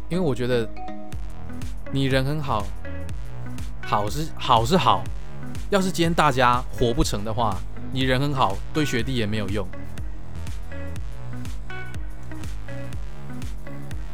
[0.10, 0.70] 因为我觉得
[1.92, 2.66] 你人很好，
[3.82, 5.04] 好是好是好，
[5.70, 7.58] 要是今天大家活不成的话，
[7.92, 9.66] 你人很好，对学弟也没有用。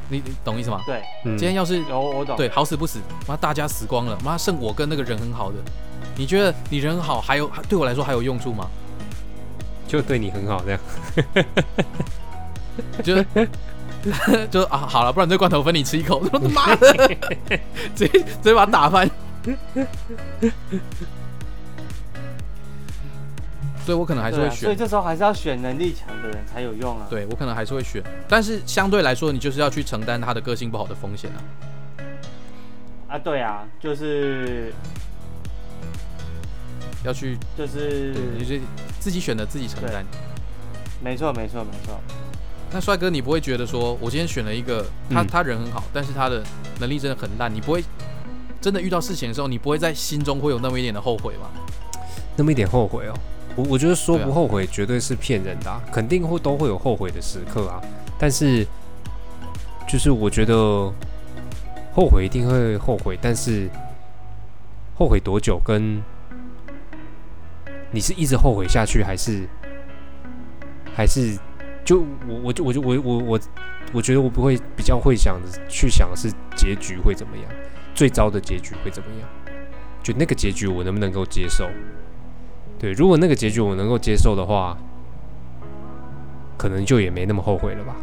[0.09, 0.79] 你你懂意思吗？
[0.85, 2.37] 对，嗯今天要是有我懂。
[2.37, 5.57] 对好死不死，妈大家死光了，妈剩我跟那个人很好的，
[6.15, 8.69] 你觉得你人很好，还有对我来说还有用处吗？
[9.87, 10.79] 就对你很好这样。
[13.03, 13.15] 就
[14.51, 16.21] 就啊，好了，不然这罐头分你吃一口。
[16.27, 17.17] 他 妈的，
[17.95, 19.09] 直接直接把他打翻。
[23.85, 27.05] 所以我可能还是会选啊，所以选，这时候还是要选能力强的人才有用啊。
[27.09, 31.39] 对我可能还是会选，但是相对来说，你就是要去承担他的个性不好的风险啊。
[33.09, 34.73] 啊，对啊，就是
[37.03, 38.55] 要去，就是对，你就
[38.99, 40.05] 自己选的自己承担。
[41.01, 41.99] 没错没错没错。
[42.73, 46.43] 那帅哥，你不会觉得说，我今天选了一个他，嗯他人很好，但是他的
[46.79, 47.83] 能力真的很烂，你不会
[48.59, 51.51] 真的遇到事情的时候，你不会在心中会有那么一点的后悔吗？
[52.35, 53.13] 那么一点后悔哦。
[53.55, 57.79] 我我觉得说不后悔绝对是骗人的、啊，肯定会都会有后悔的时刻啊。
[58.17, 58.65] 但是
[59.87, 60.55] 就是我觉得
[61.93, 63.69] 后悔一定会后悔，但是
[64.95, 66.01] 后悔多久跟
[67.91, 69.47] 你是一直后悔下去，还是
[70.95, 71.37] 还是
[71.83, 73.39] 就我我就我就我我我
[73.93, 77.45] 我觉得我不会比较会想着去想的是结局会怎么样，
[77.93, 79.29] 最糟的结局会怎么样，
[80.01, 81.69] 就那个结局我能不能够接受？
[82.79, 84.77] 对，如果那个结局我能够接受的话，
[86.57, 87.95] 可能就也没那么后悔了吧。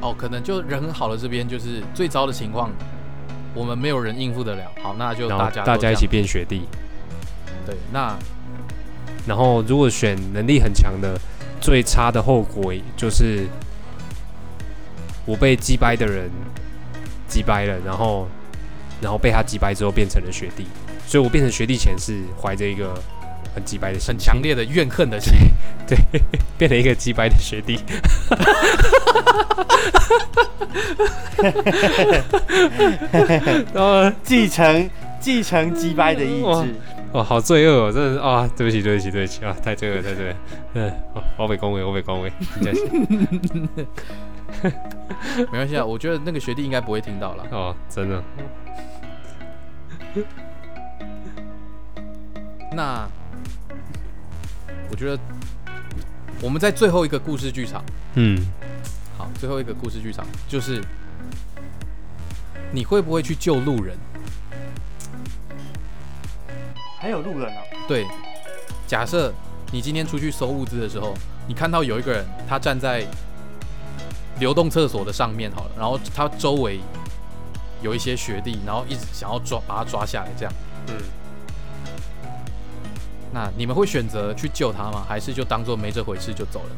[0.00, 2.70] 哦，可能就人很好的这边就是最糟的情况，
[3.54, 4.70] 我们没有人应付得了。
[4.82, 6.68] 好，那就大家大家一起变雪地，
[7.64, 7.74] 对。
[7.92, 8.16] 那
[9.26, 11.18] 然后如果选能力很强的，
[11.60, 13.48] 最差的后果就是
[15.24, 16.30] 我被击败的人
[17.26, 18.28] 击败了，然后
[19.00, 20.64] 然后被他击败之后变成了学弟，
[21.06, 22.94] 所以我变成学弟前是怀着一个
[23.54, 25.32] 很击败的心很强，烈的怨恨的心，
[25.86, 25.98] 对
[26.56, 27.80] 变成一个击败的学弟。
[33.74, 34.88] 然后继承
[35.20, 36.74] 继承击败的意志。
[37.12, 38.50] 哦，好罪恶哦，真的是啊！
[38.56, 40.34] 对不起，对不起，对不起啊，太罪恶，太罪恶。
[40.74, 42.32] 嗯，哦我被恭维，我被恭维，
[45.38, 45.84] 没关系啊。
[45.84, 47.46] 我觉得那个学弟应该不会听到了。
[47.52, 48.22] 哦，真的，
[52.72, 53.08] 那
[54.90, 55.18] 我觉得
[56.42, 57.82] 我们在最后一个故事剧场，
[58.14, 58.38] 嗯，
[59.16, 60.82] 好，最后一个故事剧场就是
[62.72, 63.96] 你会不会去救路人？
[67.06, 68.04] 还有路人哦，对，
[68.84, 69.32] 假设
[69.70, 71.14] 你今天出去收物资的时候，
[71.46, 73.06] 你看到有一个人他站在
[74.40, 76.80] 流动厕所的上面好了，然后他周围
[77.80, 80.52] 有一些学弟，然后一直想要抓把他抓下来，这样，
[80.88, 80.94] 嗯，
[83.32, 85.06] 那你们会选择去救他吗？
[85.08, 86.70] 还是就当做没这回事就走了？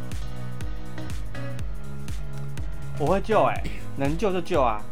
[2.98, 3.62] 我会救哎、
[3.96, 4.82] 能救就救啊。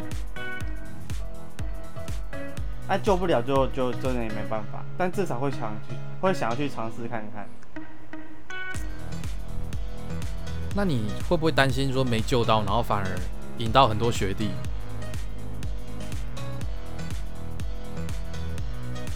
[2.89, 7.49] 啊，救不了就就真的也没办法，但至少会想去，会想要去尝试看看。
[10.75, 13.07] 那你会不会担心说没救到，然后反而
[13.59, 14.51] 引到很多学弟？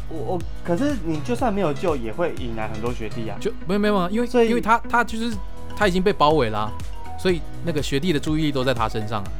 [0.08, 3.36] 我我，可是你就算没有救，也会引来很多学弟啊。
[3.38, 5.36] 就没有没有，啊因为所以因为他他就是
[5.76, 6.72] 他已经被包围啦、
[7.16, 9.30] 所以那个学弟的注意力都在他身上啊。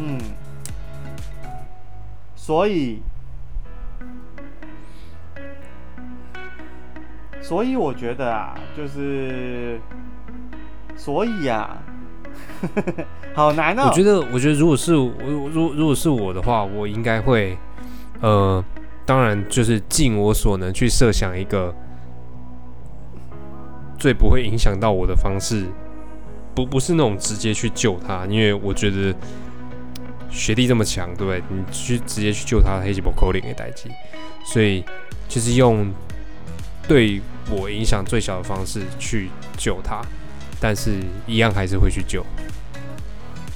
[0.00, 0.18] 嗯，
[2.36, 3.02] 所以，
[7.40, 9.80] 所以我觉得啊，就是，
[10.96, 11.76] 所以呀、
[13.34, 13.88] 好难哦。
[13.88, 15.12] 我觉得，我觉得如果是我，
[15.52, 17.58] 如如果是我的话，我应该会，
[18.20, 18.64] 呃，
[19.04, 21.74] 当然就是尽我所能去设想一个
[23.98, 25.66] 最不会影响到我的方式，
[26.54, 29.14] 不不是那种直接去救他，因为我觉得
[30.30, 31.42] 学历这么强，对不对？
[31.48, 33.90] 你去直接去救他，黑吉博扣零给代机，
[34.44, 34.84] 所以
[35.28, 35.92] 就是用
[36.86, 37.20] 对
[37.50, 40.02] 我影响最小的方式去救他，
[40.60, 42.24] 但是一样还是会去救。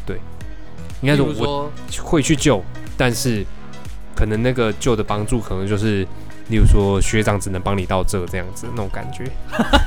[0.05, 0.19] 对，
[1.01, 2.63] 应该例说我，会去救，
[2.97, 3.45] 但是
[4.15, 6.07] 可能那个救的帮助可能就是，
[6.53, 9.25] 例如说学长只能帮你到这这样子那种感觉。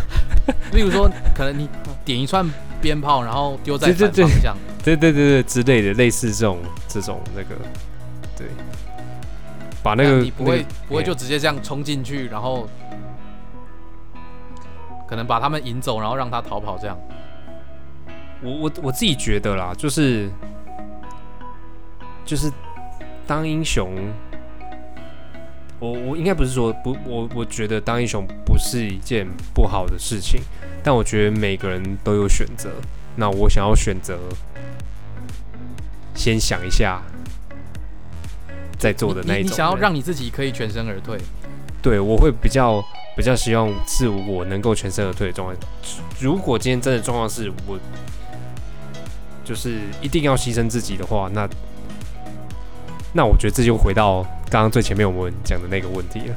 [0.73, 1.69] 例如说，可能你
[2.03, 2.43] 点一串
[2.81, 6.57] 鞭炮，然后丢在对对对反方向，对对对对之类的，类似这种
[6.87, 7.55] 这种那个，
[8.35, 8.47] 对，
[9.83, 12.67] 把那个你不会、那个不会就直接这样冲进去，然后
[15.07, 16.97] 可能把他们引走，然后让他逃跑这样。
[18.41, 20.29] 我我我自己觉得啦，就是
[22.25, 22.51] 就是
[23.27, 23.95] 当英雄，
[25.79, 30.41] 我我应该不是说不，我我觉得当英雄不是一件不好的事情，
[30.83, 32.69] 但我觉得每个人都有选择。
[33.17, 34.17] 那我想要选择，
[36.13, 37.01] 先想一下
[38.77, 39.45] 再做的那一种。
[39.45, 41.17] 你你想要让你自己可以全身而退，
[41.81, 42.83] 对，我会比较
[43.15, 45.59] 比较希望是我能够全身而退的状态。
[46.19, 47.79] 如果今天真的状况是我
[49.45, 51.47] 就是一定要牺牲自己的话，那
[53.13, 56.35] 那我觉得这就回到刚刚最前面我们讲的那个问题了，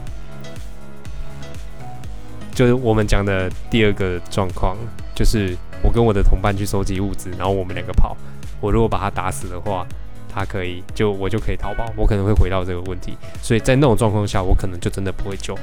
[2.52, 4.76] 就是我们讲的第二个状况，
[5.14, 8.16] 就是我跟我的同伴去收集物资，然后我们两个跑，
[8.60, 9.86] 我如果把他打死的话，
[10.28, 15.56] 他可以就我就可以逃跑，我可能会回到这个问题，所以在那种状况下，我可能就真的不会救。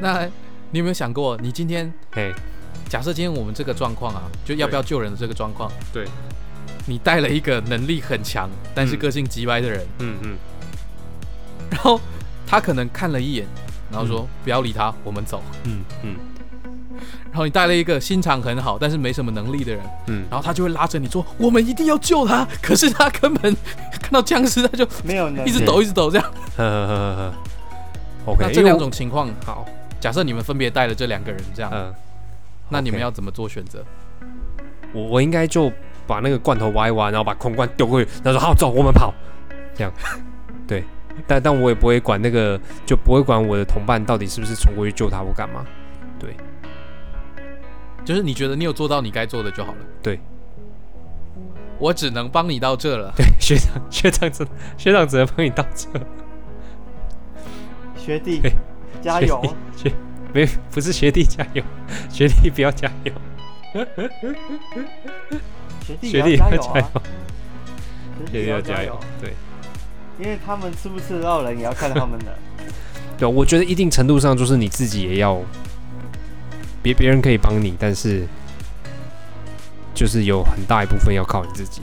[0.00, 0.24] 那
[0.70, 2.32] 你有没有想过，你今天嘿，
[2.88, 6.04] 假设今天我们这个状况啊，就要不要救人的这个状况，对，
[6.86, 10.36] 你带了一个能力很强，但是嗯个性极歪的人，嗯嗯，
[11.70, 12.00] 然后
[12.46, 13.46] 他可能看了一眼，
[13.90, 15.42] 然后说、不要理他，我们走。
[15.64, 16.14] 嗯嗯
[17.30, 23.54] 然后你带了一个心肠很好，但是没什么能力的人，嗯，然后他就会拉着你说：“我们一定要救他。”可是他根本
[24.00, 26.32] 看到僵尸，他就没有能力一直抖，一直抖这样。
[26.56, 27.34] 呵呵呵呵呵
[28.26, 29.66] ，OK，那这两种情况，好，
[29.98, 31.92] 假设你们分别带了这两个人这样，嗯，
[32.68, 33.84] 那你们要怎么做选择？
[34.92, 35.72] 我我应该就
[36.06, 39.12] 把那个罐头挖一挖，然后把空罐丢过去，然后说好走，我们跑，
[39.74, 39.92] 这样，
[40.66, 40.84] 对，
[41.26, 45.64] 但但我也不会管那个，就不会管我的同伴到底是不是冲过去救他或干嘛，
[46.18, 46.34] 对。
[48.04, 49.78] 就是你觉得你有做到你该做的就好了。
[50.02, 50.20] 对，
[51.78, 53.10] 我只能帮你到这了。
[53.16, 54.46] 对， 学长学长只
[54.76, 55.88] 学长只能帮你到这，
[57.96, 58.42] 学弟
[59.00, 59.42] 加油！
[59.74, 59.96] 学弟
[60.34, 61.64] 没不是学弟加油，
[62.10, 63.12] 学弟不要加油，
[65.86, 67.02] 学弟学弟也要加油要加油啊！，
[68.30, 69.34] 学学弟要加油要加油，，对。
[70.18, 72.38] 因为他们吃不吃得到人也要看他们的。
[73.18, 75.40] 对，我觉得一定程度上就是你自己也要，
[76.82, 78.26] 别别人可以帮你，但是
[79.92, 81.82] 就是有很大一部分要靠你自己。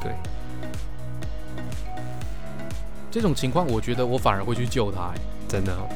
[0.00, 0.12] 对
[3.10, 5.20] 这种情况，我觉得我反而会去救他、欸。
[5.46, 5.88] 真的哦。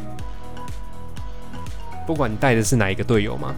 [2.06, 3.54] 不管你带的是哪一个队友嘛，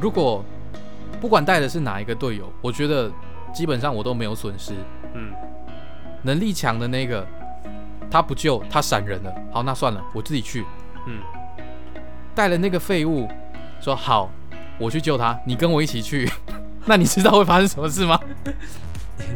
[0.00, 0.44] 如果
[1.20, 3.10] 不管带的是哪一个队友，我觉得
[3.52, 4.74] 基本上我都没有损失。
[5.14, 5.32] 嗯，
[6.22, 7.26] 能力强的那个，
[8.10, 9.32] 他不救，他闪人了。
[9.52, 10.64] 好，那算了，我自己去。
[11.06, 11.20] 嗯，
[12.34, 13.28] 带了那个废物，
[13.80, 14.30] 说好，
[14.78, 16.30] 我去救他，你跟我一起去。
[16.86, 18.18] 那你知道会发生什么事吗？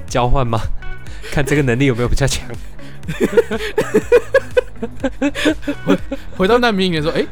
[0.07, 0.59] 交换吗？
[1.30, 2.49] 看这个能力有没有比较强。
[5.85, 5.99] 回
[6.37, 7.26] 回到难民营的时候，哎、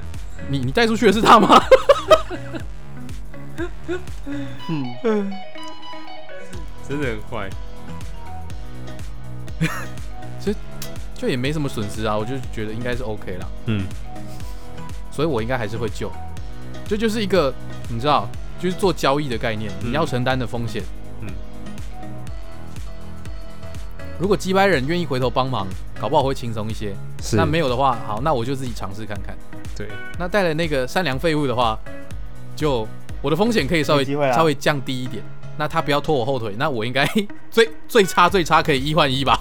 [0.48, 1.60] 你你带出去的是他吗？
[4.68, 5.32] 嗯，
[6.88, 7.50] 真的很坏。
[11.14, 13.84] 就也没什么损失啊，我就觉得应该是 OK 啦，嗯，
[15.10, 16.10] 所以我应该还是会救。
[16.88, 17.52] 这就是一个
[17.90, 18.26] 你知道，
[18.58, 20.82] 就是做交易的概念，嗯你要承担的风险。
[21.20, 21.28] 嗯，
[24.18, 25.66] 如果击败人愿意回头帮忙，
[26.00, 26.94] 搞不好会轻松一些。
[27.22, 27.36] 是。
[27.36, 29.36] 那没有的话，好，那我就自己尝试看看。
[29.76, 29.88] 对，
[30.18, 31.78] 那带了那个善良废物的话，
[32.56, 32.88] 就
[33.22, 35.22] 我的风险可以稍微稍微降低一点。
[35.56, 37.06] 那他不要拖我后腿，那我应该
[37.50, 39.38] 最最差最差可以一换一吧？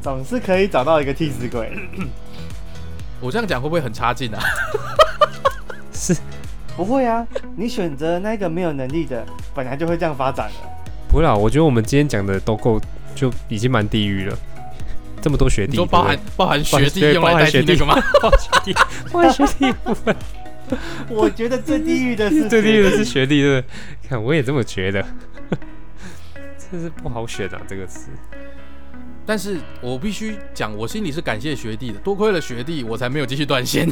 [0.00, 1.70] 总是可以找到一个替死鬼。
[3.20, 4.40] 我这样讲会不会很差劲啊？
[5.92, 6.16] 是
[6.76, 10.54] 不会啊，你选择那个没有能力的，本来就会这样发展的。
[11.10, 12.80] 不会啦，我觉得我们今天讲的都够，
[13.14, 14.38] 就已经蛮地狱了。
[15.20, 17.94] 这么多学弟，都包含包含学弟用来代替包含学弟那个吗？
[18.22, 18.74] 包含学弟，
[19.12, 20.16] 包含学弟部分，
[21.08, 24.08] 我觉得最地狱的是 最地狱的是学学弟，对不对？
[24.08, 25.04] 看我也这么觉得，
[26.70, 28.10] 真是不好选啊，这个词。
[29.26, 33.86] 但是我必须讲，我心里是感谢学弟的，多亏了学弟，我才没有继续断线。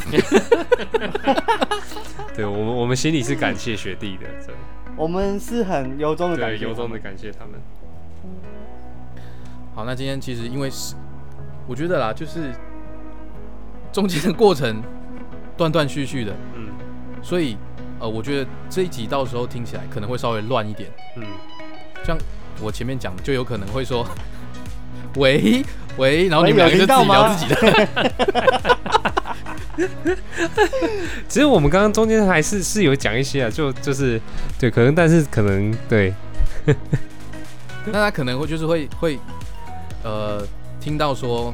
[2.35, 4.55] 对我们，我们心里是感谢学弟的，对，
[4.95, 6.97] 我们是很由衷的感对，谢，由衷的。
[6.97, 7.53] 感谢他们。
[9.75, 10.95] 好，那今天其实因为是，
[11.67, 12.51] 我觉得啦，就是
[13.91, 14.81] 中间的过程
[15.55, 16.69] 断断续续的，嗯。
[17.21, 17.57] 所以
[17.99, 20.89] 呃，我觉得这一集到时候听起来可能会稍微乱一点。
[21.17, 21.23] 嗯，
[22.05, 22.17] 像
[22.61, 24.07] 我前面讲就有可能会说，
[25.15, 25.63] 喂
[25.97, 27.35] 喂，然后你们喂两个就自己聊有听到吗？
[27.35, 27.57] 自己的。
[31.27, 34.21] 其实我们刚刚中间还是是有讲一些啊，就就是
[34.59, 36.13] 对，可能但是可能对，
[37.87, 39.19] 那他可能会就是会会
[40.03, 40.41] 呃
[40.87, 41.53] 听到说，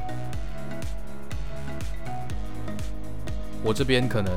[3.63, 4.31] 我这边可能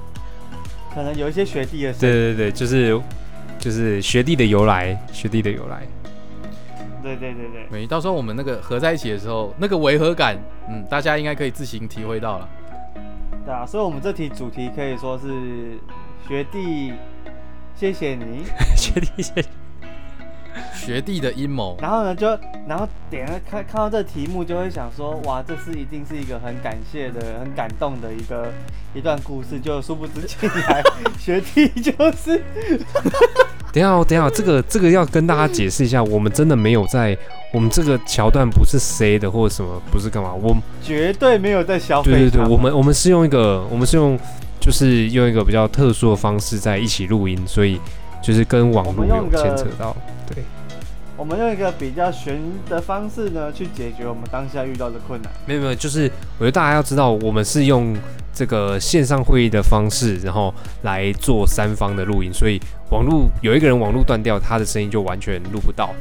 [0.94, 2.98] 可能有一些学弟的声对音，对对，就是
[3.58, 5.86] 就是学弟的由来，学弟的由来。
[7.02, 10.38] 对对对对，没到时候我们那个合在一起的时候，那个违和感，
[10.70, 12.48] 嗯，大家应该可以自行体会到了。
[13.44, 15.78] 对啊，所以我们这题主题可以说是
[16.26, 16.94] 学弟，
[17.76, 18.46] 谢谢你。
[18.74, 19.44] 学弟谢谢。
[20.84, 22.28] 学弟的阴谋，然后呢，就
[22.68, 28.52] 然后点了看看到这题目，就会想说，哇，这是一定是一个很感谢的、很感动的一个
[28.92, 29.58] 一段故事。
[29.58, 30.82] 就殊不知进来
[31.18, 32.42] 学弟就是
[33.72, 37.16] 等一下哦，等下哦，这个这个要跟大家解释一下，我们真的没有在，
[37.54, 44.18] 我们这个桥段不是 C 的或者什么，不是干嘛，我绝对没有在消费对对对，我们我们是用一个，我们是用，
[44.60, 47.80] 就是用一个比较特殊的方式在一起录音，所以
[48.22, 49.96] 就是跟网络有牵扯到。
[50.26, 50.42] 对，
[51.16, 55.32] 我们用一个比较悬的方式呢，去解决我们当下遇到的困难。
[55.46, 57.96] 没有没有，就是我觉得大家要知道，我们是用
[58.32, 60.52] 这个线上会议的方式，然后
[60.82, 62.60] 来做三方的录音，所以
[62.90, 65.94] 网络有一个人网络断掉，他的声音就完全录不到。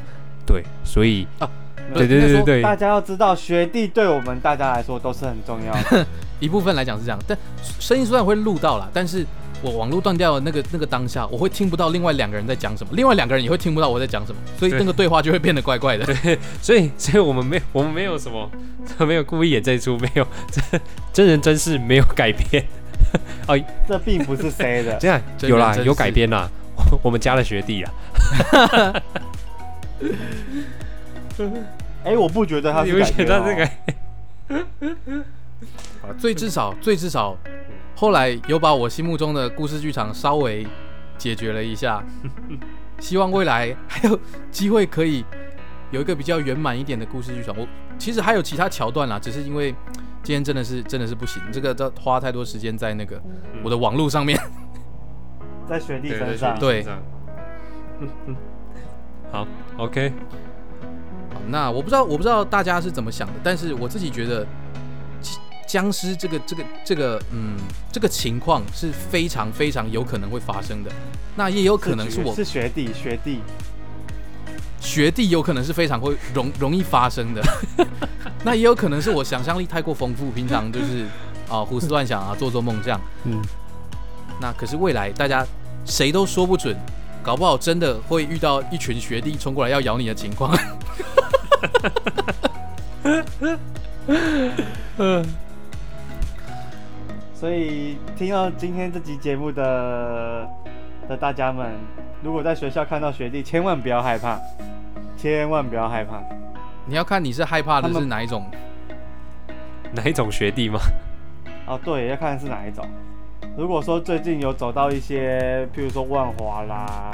[0.47, 1.47] 对，所以啊，
[1.93, 6.05] 对对对对大家要知道，学弟对我们大家来说都是很重要的。
[6.41, 7.37] 一部分来讲是这样，但
[7.79, 9.25] 声音虽然会录到了，但是
[9.63, 16.05] 我网络断掉的那个那个当下，我会听不到另外两个人在讲什么，另外两个人也会听不到我在讲什么，所以那个对话就会变得怪怪的。
[16.05, 18.49] 对， 所以所以我们没我们没有什么，
[19.07, 20.81] 没有故意演这出，没有真
[21.13, 22.63] 真人真事没有改编。
[23.47, 26.49] 哦，这并不是谁的， 这样有啦，有改编啦，
[27.01, 27.93] 我们加了学弟啊。
[32.03, 33.43] 哎，我不觉得他是改编哦。
[36.19, 37.37] 最至少，最至少，
[37.95, 40.65] 后来有把我心目中的故事剧场稍微
[41.17, 42.03] 解决了一下。
[42.99, 44.17] 希望未来还有
[44.49, 45.25] 机会可以
[45.91, 47.53] 有一个比较圆满一点的故事剧场。
[47.57, 47.67] 我
[47.97, 49.75] 其实还有其他桥段啦，只是因为
[50.21, 53.21] 今天真的是真的是不行，这个都花太多时间在那个
[53.63, 54.39] 我的网络上面，
[55.67, 56.57] 在学弟身上。
[56.57, 56.85] 对。
[59.31, 60.13] 好，OK。
[61.33, 64.47] 好，那我不知道，我不知道大家是怎么想的，但是我自己觉得。
[65.67, 67.57] 僵尸这个这个这个嗯，
[67.91, 70.91] 这个情况是非常非常有可能会发生的。
[71.35, 73.41] 那也有可能是我是学弟学弟
[74.79, 77.41] 学弟，有可能是非常会容容易发生的。
[78.43, 81.05] 那也有可能是我想象力太过丰富，平常就是
[81.49, 83.01] 啊胡思乱想啊做做梦这样。
[83.23, 83.41] 嗯。
[84.41, 85.45] 那可是未来大家
[85.85, 86.75] 谁都说不准，
[87.23, 90.53] 搞不好真的会遇到一群学弟冲过来要咬你的情况。
[94.97, 95.25] 嗯。
[97.43, 100.47] 所以听到今天这集节目的
[101.09, 101.73] 的大家们，
[102.23, 104.39] 如果在学校看到学弟，千万不要害怕，
[105.17, 106.23] 千万不要害怕。
[106.85, 108.49] 你要看你是害怕的是哪一种，
[109.91, 110.79] 哪一种学弟吗？
[111.67, 112.87] 哦，对，要看是哪一种。
[113.57, 117.11] 如果说最近有走到一些，譬如说万华啦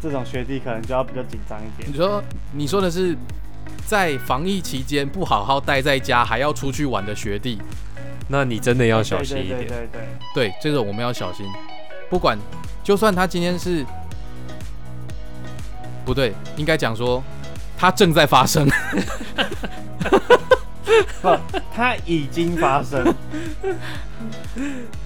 [0.00, 1.90] 这种学弟，可能就要比较紧张一点。
[1.90, 2.22] 你说
[2.52, 3.16] 你说的是
[3.84, 7.60] 在防疫期间不好好待在家，还要出去玩的学弟。
[8.28, 9.58] 那你真的要小心一点。
[9.58, 11.46] 对对对对，这个我们要小心。
[12.08, 12.38] 不管，
[12.82, 13.84] 就算他今天是
[16.04, 17.22] 不对，应该讲说
[17.76, 18.68] 他正在发生。
[21.22, 21.38] 不，
[21.74, 23.14] 他已经发生。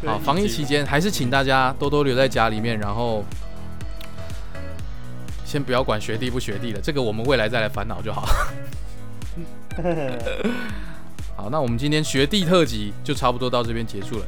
[0.05, 3.23] 好，防疫期间还是请大家多多留在家里面，然后
[5.45, 8.27] 先不要管学弟不学弟了，这个我们未来再来烦恼就好。
[11.37, 14.27] 好，那我们今天学弟特辑就差不多到这边结束了。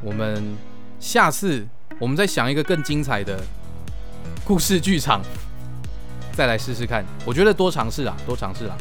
[0.00, 0.42] 我们
[0.98, 1.66] 下次
[1.98, 3.38] 我们再想一个更精彩的
[4.42, 5.20] 故事剧场，
[6.32, 7.04] 再来试试看。
[7.26, 8.76] 我觉得多尝试啊，多尝试啊。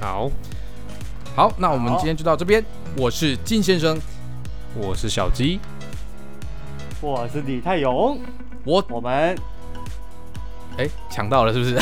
[0.00, 0.28] 好，
[1.36, 2.62] 好，那我们今天就到这边。
[2.96, 3.96] 我是金先生，
[4.74, 5.60] 我是小鸡，
[7.00, 8.20] 我是李泰勇，
[8.64, 9.38] 我我们。
[10.78, 11.74] 哎，抢到了是不是？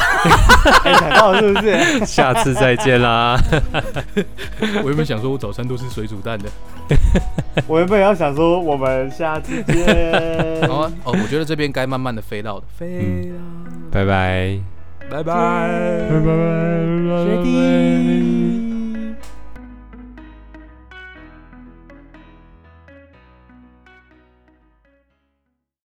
[0.85, 1.99] 哎，抢到了是不是？
[2.07, 3.39] 下次再见啦！
[4.83, 6.49] 我原本想说，我早餐都是水煮蛋的。
[7.67, 10.69] 我原本要想说，我们下次见。
[10.69, 13.33] 好啊，哦，我觉得这边该慢慢的飞到的，飞
[13.91, 14.59] 拜拜，
[15.11, 18.44] 拜拜，拜拜，学弟。